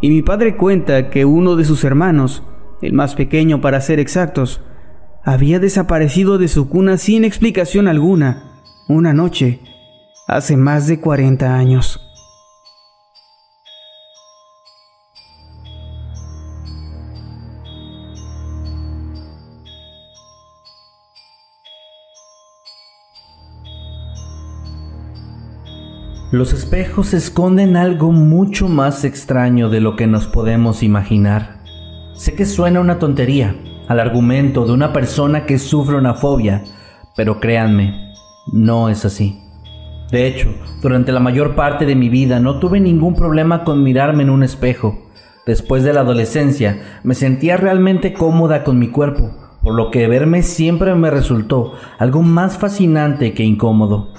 y 0.00 0.08
mi 0.08 0.22
padre 0.22 0.56
cuenta 0.56 1.10
que 1.10 1.26
uno 1.26 1.56
de 1.56 1.64
sus 1.64 1.84
hermanos 1.84 2.42
el 2.82 2.92
más 2.92 3.14
pequeño 3.14 3.60
para 3.60 3.80
ser 3.80 3.98
exactos, 3.98 4.60
había 5.22 5.58
desaparecido 5.58 6.38
de 6.38 6.48
su 6.48 6.68
cuna 6.68 6.96
sin 6.96 7.24
explicación 7.24 7.88
alguna, 7.88 8.62
una 8.88 9.12
noche, 9.12 9.60
hace 10.26 10.56
más 10.56 10.86
de 10.86 11.00
40 11.00 11.54
años. 11.54 12.00
Los 26.32 26.52
espejos 26.52 27.12
esconden 27.12 27.76
algo 27.76 28.12
mucho 28.12 28.68
más 28.68 29.04
extraño 29.04 29.68
de 29.68 29.80
lo 29.80 29.96
que 29.96 30.06
nos 30.06 30.28
podemos 30.28 30.84
imaginar. 30.84 31.59
Sé 32.20 32.34
que 32.34 32.44
suena 32.44 32.80
una 32.80 32.98
tontería 32.98 33.56
al 33.88 33.98
argumento 33.98 34.66
de 34.66 34.72
una 34.72 34.92
persona 34.92 35.46
que 35.46 35.58
sufre 35.58 35.96
una 35.96 36.12
fobia, 36.12 36.62
pero 37.16 37.40
créanme, 37.40 38.12
no 38.52 38.90
es 38.90 39.06
así. 39.06 39.40
De 40.10 40.26
hecho, 40.26 40.52
durante 40.82 41.12
la 41.12 41.20
mayor 41.20 41.54
parte 41.54 41.86
de 41.86 41.96
mi 41.96 42.10
vida 42.10 42.38
no 42.38 42.58
tuve 42.58 42.78
ningún 42.78 43.14
problema 43.14 43.64
con 43.64 43.82
mirarme 43.82 44.22
en 44.22 44.28
un 44.28 44.42
espejo. 44.42 45.08
Después 45.46 45.82
de 45.82 45.94
la 45.94 46.00
adolescencia, 46.00 47.00
me 47.04 47.14
sentía 47.14 47.56
realmente 47.56 48.12
cómoda 48.12 48.64
con 48.64 48.78
mi 48.78 48.88
cuerpo, 48.88 49.30
por 49.62 49.74
lo 49.74 49.90
que 49.90 50.06
verme 50.06 50.42
siempre 50.42 50.94
me 50.94 51.08
resultó 51.08 51.72
algo 51.98 52.20
más 52.20 52.58
fascinante 52.58 53.32
que 53.32 53.44
incómodo. 53.44 54.12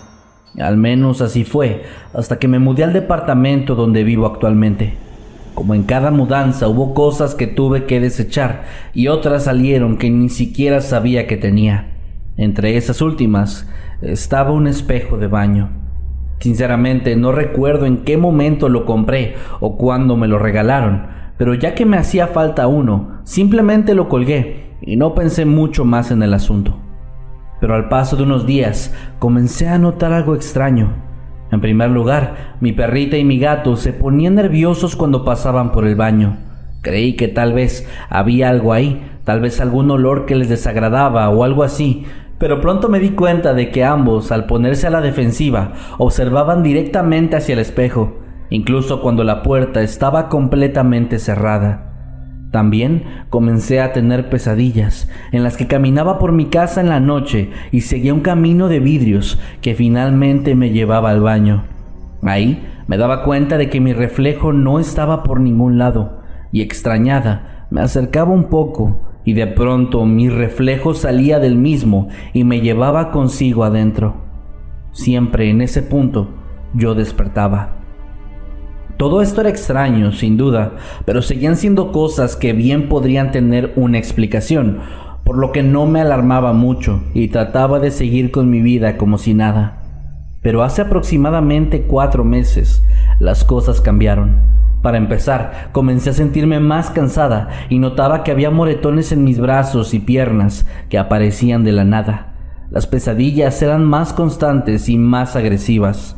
Al 0.58 0.76
menos 0.76 1.22
así 1.22 1.44
fue, 1.44 1.84
hasta 2.16 2.40
que 2.40 2.48
me 2.48 2.58
mudé 2.58 2.84
al 2.84 2.94
departamento 2.94 3.76
donde 3.76 4.04
vivo 4.04 4.26
actualmente. 4.26 5.11
Como 5.62 5.76
en 5.76 5.84
cada 5.84 6.10
mudanza 6.10 6.68
hubo 6.68 6.96
cosas 6.96 7.36
que 7.36 7.46
tuve 7.46 7.86
que 7.86 8.00
desechar 8.00 8.64
y 8.96 9.10
otras 9.10 9.44
salieron 9.44 10.00
que 10.00 10.10
ni 10.10 10.28
siquiera 10.28 10.82
sabía 10.82 11.28
que 11.28 11.38
tenía. 11.38 12.00
Entre 12.36 12.78
esas 12.78 13.00
últimas 13.00 13.70
estaba 14.02 14.54
un 14.54 14.66
espejo 14.66 15.20
de 15.20 15.28
baño. 15.28 15.70
Sinceramente 16.40 17.16
no 17.16 17.32
recuerdo 17.32 17.86
en 17.86 17.98
qué 17.98 18.18
momento 18.18 18.70
lo 18.70 18.88
compré 18.88 19.36
o 19.60 19.78
cuándo 19.78 20.18
me 20.18 20.28
lo 20.28 20.40
regalaron, 20.40 21.06
pero 21.38 21.54
ya 21.54 21.76
que 21.76 21.86
me 21.86 21.98
hacía 21.98 22.26
falta 22.26 22.66
uno, 22.66 23.20
simplemente 23.24 23.94
lo 23.94 24.10
colgué 24.10 24.72
y 24.82 24.96
no 24.96 25.14
pensé 25.14 25.46
mucho 25.46 25.86
más 25.86 26.10
en 26.10 26.24
el 26.24 26.34
asunto 26.34 26.80
pero 27.60 27.76
al 27.76 27.90
paso 27.90 28.16
de 28.16 28.24
unos 28.24 28.48
días 28.48 28.92
comencé 29.20 29.70
a 29.70 29.78
notar 29.78 30.12
algo 30.12 30.34
extraño. 30.34 31.11
En 31.52 31.60
primer 31.60 31.90
lugar, 31.90 32.56
mi 32.62 32.72
perrita 32.72 33.18
y 33.18 33.26
mi 33.26 33.38
gato 33.38 33.76
se 33.76 33.92
ponían 33.92 34.36
nerviosos 34.36 34.96
cuando 34.96 35.26
pasaban 35.26 35.72
por 35.72 35.86
el 35.86 35.96
baño. 35.96 36.38
Creí 36.82 37.16
que 37.16 37.28
tal 37.28 37.54
vez 37.54 37.88
había 38.10 38.50
algo 38.50 38.74
ahí, 38.74 39.02
tal 39.26 39.42
vez 39.42 39.60
algún 39.60 39.92
olor 39.92 40.26
que 40.26 40.36
les 40.36 40.50
desagradaba 40.50 41.30
o 41.30 41.44
algo 41.44 41.64
así, 41.64 42.06
pero 42.40 42.60
pronto 42.60 42.90
me 42.90 43.00
di 43.00 43.12
cuenta 43.12 43.54
de 43.54 43.70
que 43.70 43.84
ambos, 43.84 44.32
al 44.32 44.46
ponerse 44.46 44.88
a 44.88 44.90
la 44.92 45.02
defensiva, 45.02 45.74
observaban 46.00 46.64
directamente 46.64 47.36
hacia 47.36 47.54
el 47.54 47.60
espejo, 47.60 48.18
incluso 48.50 49.02
cuando 49.02 49.24
la 49.24 49.44
puerta 49.44 49.84
estaba 49.84 50.28
completamente 50.30 51.20
cerrada. 51.20 51.91
También 52.52 53.04
comencé 53.30 53.80
a 53.80 53.94
tener 53.94 54.30
pesadillas 54.30 55.10
en 55.32 55.44
las 55.44 55.56
que 55.56 55.68
caminaba 55.68 56.20
por 56.20 56.34
mi 56.34 56.48
casa 56.48 56.82
en 56.82 56.90
la 56.90 57.00
noche 57.00 57.50
y 57.72 57.82
seguía 57.82 58.14
un 58.14 58.20
camino 58.20 58.68
de 58.68 58.82
vidrios 58.82 59.40
que 59.62 59.74
finalmente 59.74 60.54
me 60.54 60.72
llevaba 60.72 61.10
al 61.10 61.22
baño. 61.22 61.64
Ahí 62.22 62.62
me 62.88 62.98
daba 62.98 63.24
cuenta 63.24 63.58
de 63.58 63.70
que 63.70 63.80
mi 63.80 63.94
reflejo 63.94 64.52
no 64.52 64.80
estaba 64.80 65.24
por 65.24 65.40
ningún 65.40 65.78
lado 65.78 66.22
y 66.52 66.62
extrañada 66.62 67.68
me 67.72 67.82
acercaba 67.82 68.32
un 68.32 68.50
poco 68.50 69.00
y 69.24 69.32
de 69.34 69.48
pronto 69.48 70.06
mi 70.06 70.28
reflejo 70.30 70.94
salía 70.94 71.40
del 71.40 71.56
mismo 71.56 72.10
y 72.34 72.44
me 72.44 72.60
llevaba 72.60 73.12
consigo 73.12 73.64
adentro. 73.64 74.16
Siempre 74.92 75.50
en 75.50 75.62
ese 75.62 75.82
punto 75.82 76.28
yo 76.74 76.96
despertaba. 76.96 77.81
Todo 79.02 79.24
esto 79.24 79.42
era 79.42 79.50
extraño, 79.50 80.12
sin 80.12 80.38
duda, 80.38 80.74
pero 81.06 81.24
seguían 81.24 81.56
siendo 81.58 81.92
cosas 81.92 82.36
que 82.36 82.54
bien 82.54 82.88
podrían 82.88 83.32
tener 83.32 83.74
una 83.76 83.98
explicación, 83.98 84.78
por 85.24 85.40
lo 85.40 85.52
que 85.52 85.64
no 85.64 85.88
me 85.88 86.02
alarmaba 86.02 86.54
mucho 86.54 87.02
y 87.16 87.30
trataba 87.30 87.80
de 87.80 87.90
seguir 87.90 88.30
con 88.30 88.52
mi 88.52 88.62
vida 88.62 88.98
como 88.98 89.18
si 89.18 89.34
nada. 89.34 89.82
Pero 90.44 90.62
hace 90.62 90.84
aproximadamente 90.84 91.82
cuatro 91.82 92.24
meses 92.24 92.84
las 93.18 93.44
cosas 93.44 93.82
cambiaron. 93.82 94.36
Para 94.84 95.00
empezar, 95.00 95.70
comencé 95.72 96.12
a 96.12 96.14
sentirme 96.14 96.60
más 96.60 96.92
cansada 96.92 97.50
y 97.70 97.80
notaba 97.80 98.24
que 98.24 98.30
había 98.30 98.52
moretones 98.52 99.12
en 99.12 99.24
mis 99.24 99.40
brazos 99.40 99.96
y 99.96 100.00
piernas 100.00 100.68
que 100.90 101.00
aparecían 101.00 101.64
de 101.64 101.72
la 101.72 101.86
nada. 101.86 102.36
Las 102.70 102.86
pesadillas 102.86 103.64
eran 103.64 103.84
más 103.84 104.14
constantes 104.14 104.90
y 104.90 105.00
más 105.00 105.36
agresivas. 105.36 106.18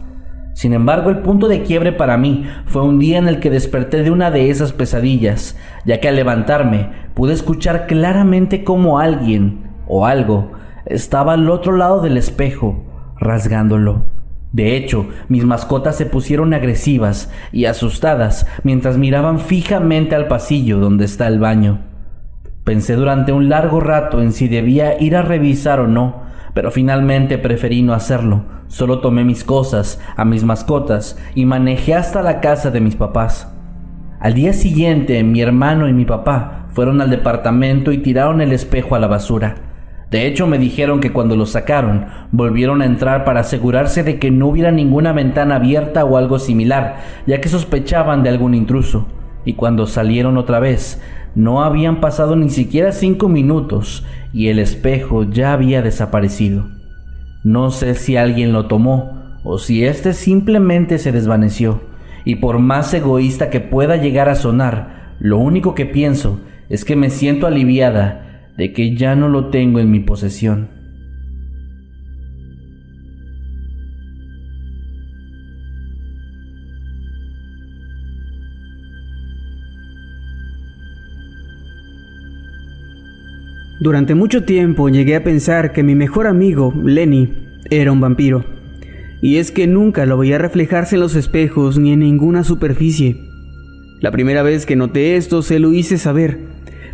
Sin 0.53 0.73
embargo, 0.73 1.09
el 1.09 1.19
punto 1.19 1.47
de 1.47 1.63
quiebre 1.63 1.91
para 1.91 2.17
mí 2.17 2.45
fue 2.65 2.83
un 2.83 2.99
día 2.99 3.17
en 3.17 3.27
el 3.27 3.39
que 3.39 3.49
desperté 3.49 4.03
de 4.03 4.11
una 4.11 4.31
de 4.31 4.49
esas 4.49 4.71
pesadillas, 4.71 5.57
ya 5.85 5.99
que 5.99 6.07
al 6.07 6.15
levantarme 6.15 6.89
pude 7.13 7.33
escuchar 7.33 7.87
claramente 7.87 8.63
cómo 8.63 8.99
alguien 8.99 9.63
o 9.87 10.05
algo 10.05 10.51
estaba 10.85 11.33
al 11.33 11.49
otro 11.49 11.75
lado 11.75 12.01
del 12.01 12.17
espejo, 12.17 12.83
rasgándolo. 13.19 14.05
De 14.51 14.77
hecho, 14.77 15.07
mis 15.29 15.43
mascotas 15.45 15.95
se 15.95 16.05
pusieron 16.05 16.53
agresivas 16.53 17.31
y 17.51 17.65
asustadas 17.65 18.45
mientras 18.63 18.97
miraban 18.97 19.39
fijamente 19.39 20.15
al 20.15 20.27
pasillo 20.27 20.77
donde 20.77 21.05
está 21.05 21.27
el 21.27 21.39
baño. 21.39 21.79
Pensé 22.63 22.95
durante 22.95 23.31
un 23.31 23.49
largo 23.49 23.79
rato 23.79 24.21
en 24.21 24.31
si 24.31 24.47
debía 24.47 25.01
ir 25.01 25.15
a 25.15 25.23
revisar 25.23 25.79
o 25.79 25.87
no, 25.87 26.22
pero 26.53 26.71
finalmente 26.71 27.37
preferí 27.37 27.81
no 27.81 27.93
hacerlo. 27.93 28.43
Solo 28.67 28.99
tomé 28.99 29.23
mis 29.23 29.43
cosas, 29.43 29.99
a 30.15 30.25
mis 30.25 30.43
mascotas 30.43 31.17
y 31.35 31.45
manejé 31.45 31.93
hasta 31.93 32.21
la 32.21 32.41
casa 32.41 32.71
de 32.71 32.79
mis 32.79 32.95
papás. 32.95 33.51
Al 34.19 34.33
día 34.33 34.53
siguiente, 34.53 35.23
mi 35.23 35.41
hermano 35.41 35.87
y 35.87 35.93
mi 35.93 36.05
papá 36.05 36.67
fueron 36.69 37.01
al 37.01 37.09
departamento 37.09 37.91
y 37.91 37.99
tiraron 37.99 38.41
el 38.41 38.51
espejo 38.51 38.95
a 38.95 38.99
la 38.99 39.07
basura. 39.07 39.55
De 40.09 40.27
hecho, 40.27 40.45
me 40.45 40.59
dijeron 40.59 40.99
que 40.99 41.11
cuando 41.11 41.35
lo 41.35 41.45
sacaron, 41.45 42.05
volvieron 42.31 42.81
a 42.81 42.85
entrar 42.85 43.25
para 43.25 43.39
asegurarse 43.39 44.03
de 44.03 44.19
que 44.19 44.29
no 44.29 44.47
hubiera 44.47 44.71
ninguna 44.71 45.11
ventana 45.11 45.55
abierta 45.55 46.05
o 46.05 46.17
algo 46.17 46.37
similar, 46.37 46.97
ya 47.25 47.41
que 47.41 47.49
sospechaban 47.49 48.21
de 48.21 48.29
algún 48.29 48.53
intruso. 48.53 49.07
Y 49.43 49.53
cuando 49.53 49.87
salieron 49.87 50.37
otra 50.37 50.59
vez, 50.59 51.01
no 51.35 51.63
habían 51.63 51.99
pasado 51.99 52.35
ni 52.35 52.49
siquiera 52.49 52.91
cinco 52.91 53.27
minutos 53.27 54.05
y 54.33 54.49
el 54.49 54.59
espejo 54.59 55.23
ya 55.23 55.53
había 55.53 55.81
desaparecido. 55.81 56.67
No 57.43 57.71
sé 57.71 57.95
si 57.95 58.17
alguien 58.17 58.51
lo 58.51 58.65
tomó 58.65 59.37
o 59.43 59.59
si 59.59 59.85
éste 59.85 60.13
simplemente 60.13 60.97
se 60.97 61.11
desvaneció, 61.11 61.81
y 62.25 62.35
por 62.35 62.59
más 62.59 62.93
egoísta 62.93 63.49
que 63.49 63.59
pueda 63.59 63.97
llegar 63.97 64.29
a 64.29 64.35
sonar, 64.35 65.15
lo 65.19 65.37
único 65.37 65.75
que 65.75 65.85
pienso 65.85 66.41
es 66.69 66.85
que 66.85 66.95
me 66.95 67.09
siento 67.09 67.45
aliviada 67.45 68.49
de 68.57 68.73
que 68.73 68.95
ya 68.95 69.15
no 69.15 69.27
lo 69.27 69.49
tengo 69.49 69.79
en 69.79 69.91
mi 69.91 69.99
posesión. 69.99 70.69
Durante 83.83 84.15
mucho 84.15 84.45
tiempo 84.45 84.87
llegué 84.87 85.17
a 85.17 85.25
pensar 85.25 85.73
que 85.73 85.83
mi 85.83 85.93
mejor 85.93 86.25
amigo, 86.25 86.73
Lenny, 86.85 87.33
era 87.69 87.91
un 87.91 87.99
vampiro. 87.99 88.45
Y 89.21 89.39
es 89.39 89.51
que 89.51 89.67
nunca 89.67 90.05
lo 90.05 90.17
veía 90.17 90.37
reflejarse 90.37 90.95
en 90.95 91.01
los 91.01 91.17
espejos 91.17 91.77
ni 91.77 91.91
en 91.91 91.99
ninguna 91.99 92.45
superficie. 92.45 93.17
La 93.99 94.09
primera 94.09 94.41
vez 94.41 94.65
que 94.65 94.77
noté 94.77 95.17
esto 95.17 95.41
se 95.41 95.59
lo 95.59 95.73
hice 95.73 95.97
saber, 95.97 96.39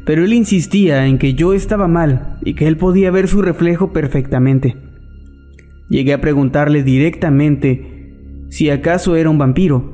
pero 0.04 0.24
él 0.24 0.34
insistía 0.34 1.06
en 1.06 1.20
que 1.20 1.36
yo 1.36 1.54
estaba 1.54 1.88
mal 1.88 2.40
y 2.44 2.56
que 2.56 2.68
él 2.68 2.76
podía 2.76 3.12
ver 3.12 3.28
su 3.28 3.44
reflejo 3.44 3.94
perfectamente. 3.94 4.76
Llegué 5.92 6.14
a 6.14 6.22
preguntarle 6.22 6.82
directamente 6.82 8.16
si 8.50 8.72
acaso 8.72 9.16
era 9.16 9.30
un 9.30 9.38
vampiro, 9.38 9.94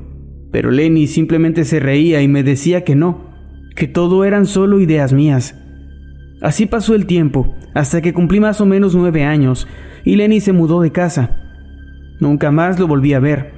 pero 0.50 0.72
Lenny 0.72 1.08
simplemente 1.08 1.66
se 1.66 1.82
reía 1.82 2.22
y 2.22 2.30
me 2.30 2.41
decía 2.41 2.86
que 2.86 2.96
no, 2.96 3.32
que 3.76 3.89
todo 3.89 4.24
eran 4.24 4.46
solo 4.46 4.80
ideas 4.80 5.12
mías. 5.12 5.62
Así 6.41 6.65
pasó 6.65 6.95
el 6.95 7.05
tiempo, 7.05 7.55
hasta 7.73 8.01
que 8.01 8.13
cumplí 8.13 8.39
más 8.39 8.61
o 8.61 8.65
menos 8.65 8.95
nueve 8.95 9.23
años 9.23 9.67
y 10.03 10.15
Lenny 10.15 10.39
se 10.39 10.53
mudó 10.53 10.81
de 10.81 10.91
casa. 10.91 11.38
Nunca 12.19 12.51
más 12.51 12.79
lo 12.79 12.88
volví 12.88 13.13
a 13.13 13.19
ver, 13.19 13.53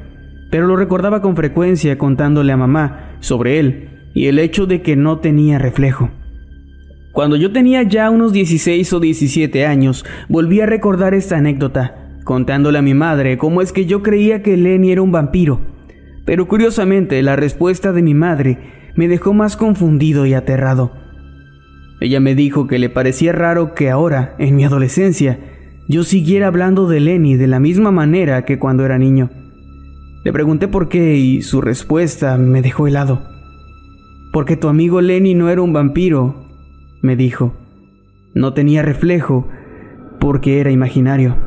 pero 0.50 0.68
lo 0.68 0.76
recordaba 0.76 1.22
con 1.22 1.36
frecuencia 1.36 1.98
contándole 1.98 2.52
a 2.52 2.58
mamá 2.58 3.18
sobre 3.20 3.60
él 3.60 3.90
y 4.14 4.28
el 4.28 4.40
hecho 4.40 4.66
de 4.66 4.82
que 4.82 4.96
no 4.96 5.20
tenía 5.20 5.60
reflejo. 5.60 6.10
Cuando 7.12 7.36
yo 7.36 7.52
tenía 7.52 7.84
ya 7.84 8.10
unos 8.10 8.32
16 8.32 8.94
o 8.94 9.00
17 9.00 9.66
años, 9.66 10.06
volví 10.30 10.62
a 10.62 10.68
recordar 10.68 11.14
esta 11.14 11.38
anécdota, 11.38 12.20
contándole 12.24 12.78
a 12.78 12.84
mi 12.84 12.94
madre 12.94 13.38
cómo 13.38 13.62
es 13.62 13.74
que 13.74 13.86
yo 13.86 14.04
creía 14.04 14.44
que 14.44 14.56
Lenny 14.56 14.92
era 14.92 15.02
un 15.02 15.12
vampiro. 15.12 15.62
Pero 16.26 16.48
curiosamente 16.48 17.22
la 17.24 17.36
respuesta 17.36 17.92
de 17.92 18.02
mi 18.02 18.14
madre 18.14 18.60
me 18.96 19.08
dejó 19.08 19.34
más 19.34 19.58
confundido 19.58 20.26
y 20.26 20.34
aterrado. 20.34 21.07
Ella 22.00 22.20
me 22.20 22.36
dijo 22.36 22.68
que 22.68 22.80
le 22.80 22.90
parecía 22.90 23.32
raro 23.32 23.74
que 23.74 23.90
ahora, 23.90 24.36
en 24.38 24.56
mi 24.56 24.64
adolescencia, 24.64 25.40
yo 25.88 26.04
siguiera 26.04 26.48
hablando 26.48 26.88
de 26.88 27.00
Lenny 27.00 27.36
de 27.36 27.48
la 27.48 27.60
misma 27.60 27.92
manera 27.92 28.46
que 28.46 28.60
cuando 28.60 28.86
era 28.86 28.98
niño. 28.98 29.30
Le 30.24 30.34
pregunté 30.34 30.68
por 30.68 30.90
qué 30.90 31.16
y 31.16 31.42
su 31.42 31.62
respuesta 31.62 32.38
me 32.38 32.62
dejó 32.62 32.88
helado. 32.88 33.24
Porque 34.34 34.58
tu 34.58 34.68
amigo 34.68 35.02
Lenny 35.02 35.34
no 35.34 35.50
era 35.50 35.62
un 35.62 35.74
vampiro, 35.74 36.46
me 37.02 37.16
dijo. 37.16 37.56
No 38.34 38.54
tenía 38.54 38.82
reflejo 38.82 39.48
porque 40.20 40.60
era 40.60 40.70
imaginario. 40.70 41.47